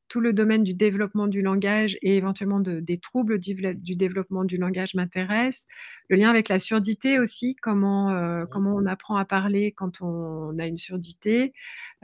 tout 0.09 0.21
le 0.21 0.33
domaine 0.33 0.63
du 0.65 0.75
développement 0.75 1.27
du 1.27 1.43
langage 1.43 1.97
et 2.03 2.17
éventuellement 2.17 2.61
des 2.61 2.99
troubles 2.99 3.39
du, 3.39 3.55
développement 3.95 4.45
du 4.45 4.57
langage 4.57 4.95
m'intéresse. 4.95 5.67
Le 6.09 6.17
lien 6.17 6.31
avec 6.31 6.49
la 6.49 6.59
surdité 6.59 7.19
aussi, 7.19 7.57
comment, 7.57 8.11
euh, 8.11 8.47
comment 8.47 8.75
on 8.75 8.87
apprend 8.87 9.17
à 9.17 9.25
parler 9.25 9.73
quand 9.73 10.01
on, 10.01 10.59
a 10.59 10.67
une 10.67 10.79
surdité, 10.79 11.53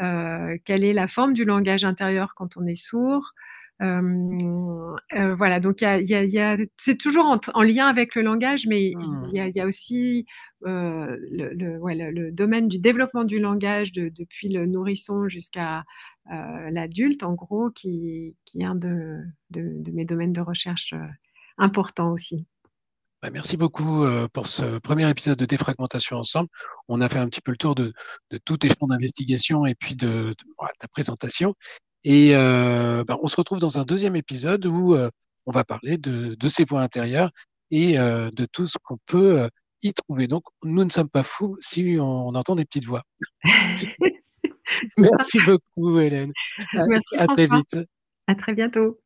euh, 0.00 0.56
quelle 0.64 0.84
est 0.84 0.92
la 0.92 1.06
forme 1.06 1.32
du 1.32 1.44
langage 1.44 1.84
intérieur 1.84 2.34
quand 2.34 2.56
on 2.56 2.66
est 2.66 2.74
sourd. 2.74 3.32
Voilà, 3.80 5.60
donc 5.60 5.80
y 5.80 5.84
a, 5.84 6.00
y 6.00 6.14
a, 6.14 6.24
y 6.24 6.38
a, 6.38 6.56
c'est 6.76 6.96
toujours 6.96 7.26
en, 7.26 7.38
en, 7.54 7.62
lien 7.62 7.87
avec 7.87 8.14
le 8.14 8.22
langage, 8.22 8.66
mais 8.66 8.87
il 8.87 8.96
mmh. 8.96 9.50
y, 9.54 9.60
a 9.60 9.66
aussi 9.66 10.26
le, 10.62 11.18
le, 11.30 11.78
ouais, 11.78 11.94
le, 11.94 12.10
le, 12.10 12.32
domaine 12.32 12.68
du 12.68 12.78
développement 12.78 13.24
du 13.24 13.38
langage 13.38 13.92
de, 13.92 14.08
depuis 14.08 14.48
le 14.48 14.66
nourrisson 14.66 15.28
jusqu'à 15.28 15.84
euh, 16.32 16.70
l'adulte, 16.70 17.22
en 17.22 17.34
gros, 17.34 17.70
qui, 17.70 18.34
qui 18.44 18.62
est 18.62 18.64
un 18.64 18.74
de, 18.74 19.20
de, 19.50 19.82
de, 19.82 19.90
mes 19.90 20.04
domaines 20.04 20.32
de 20.32 20.40
recherche 20.40 20.94
euh, 20.94 21.06
importants 21.58 22.12
aussi. 22.12 22.46
Bah, 23.22 23.30
merci 23.30 23.56
beaucoup 23.56 24.04
pour 24.34 24.46
ce 24.48 24.78
premier 24.78 25.08
épisode 25.08 25.38
de 25.38 25.46
Défragmentation 25.46 26.18
ensemble. 26.18 26.48
On 26.88 27.00
a 27.00 27.08
fait 27.08 27.18
un 27.18 27.28
petit 27.28 27.40
peu 27.40 27.52
le 27.52 27.56
tour 27.56 27.74
de, 27.74 27.92
de 28.30 28.38
tous 28.38 28.58
tes 28.58 28.68
fonds 28.68 28.87
d'investigation 28.87 29.64
et 29.64 29.74
puis 29.74 29.96
de, 29.96 30.34
ta 30.78 30.88
présentation. 30.88 31.54
Et 32.04 32.34
euh, 32.34 33.02
ben, 33.04 33.18
on 33.22 33.28
se 33.28 33.36
retrouve 33.36 33.60
dans 33.60 33.78
un 33.78 33.84
deuxième 33.84 34.16
épisode 34.16 34.66
où 34.66 34.94
euh, 34.94 35.10
on 35.46 35.52
va 35.52 35.64
parler 35.64 35.96
de, 35.98 36.34
de, 36.34 36.48
ces 36.48 36.64
voix 36.64 36.80
intérieures 36.80 37.30
et 37.70 37.98
euh, 37.98 38.30
de 38.30 38.46
tout 38.46 38.66
ce 38.66 38.76
qu'on 38.82 38.98
peut 39.06 39.48
y 39.82 39.92
trouver. 39.94 40.26
Donc, 40.26 40.44
nous 40.62 40.84
ne 40.84 40.90
sommes 40.90 41.08
pas 41.08 41.22
fous 41.22 41.56
si 41.60 41.96
on, 41.98 42.28
entend 42.28 42.56
des 42.56 42.64
petites 42.64 42.84
voix. 42.84 43.02
Merci 44.98 45.38
beaucoup, 45.44 45.98
Hélène. 45.98 46.32
Merci, 46.74 47.16
à, 47.16 47.22
à 47.22 47.26
très 47.26 47.46
vite. 47.46 47.78
À 48.26 48.34
très 48.34 48.54
bientôt. 48.54 48.98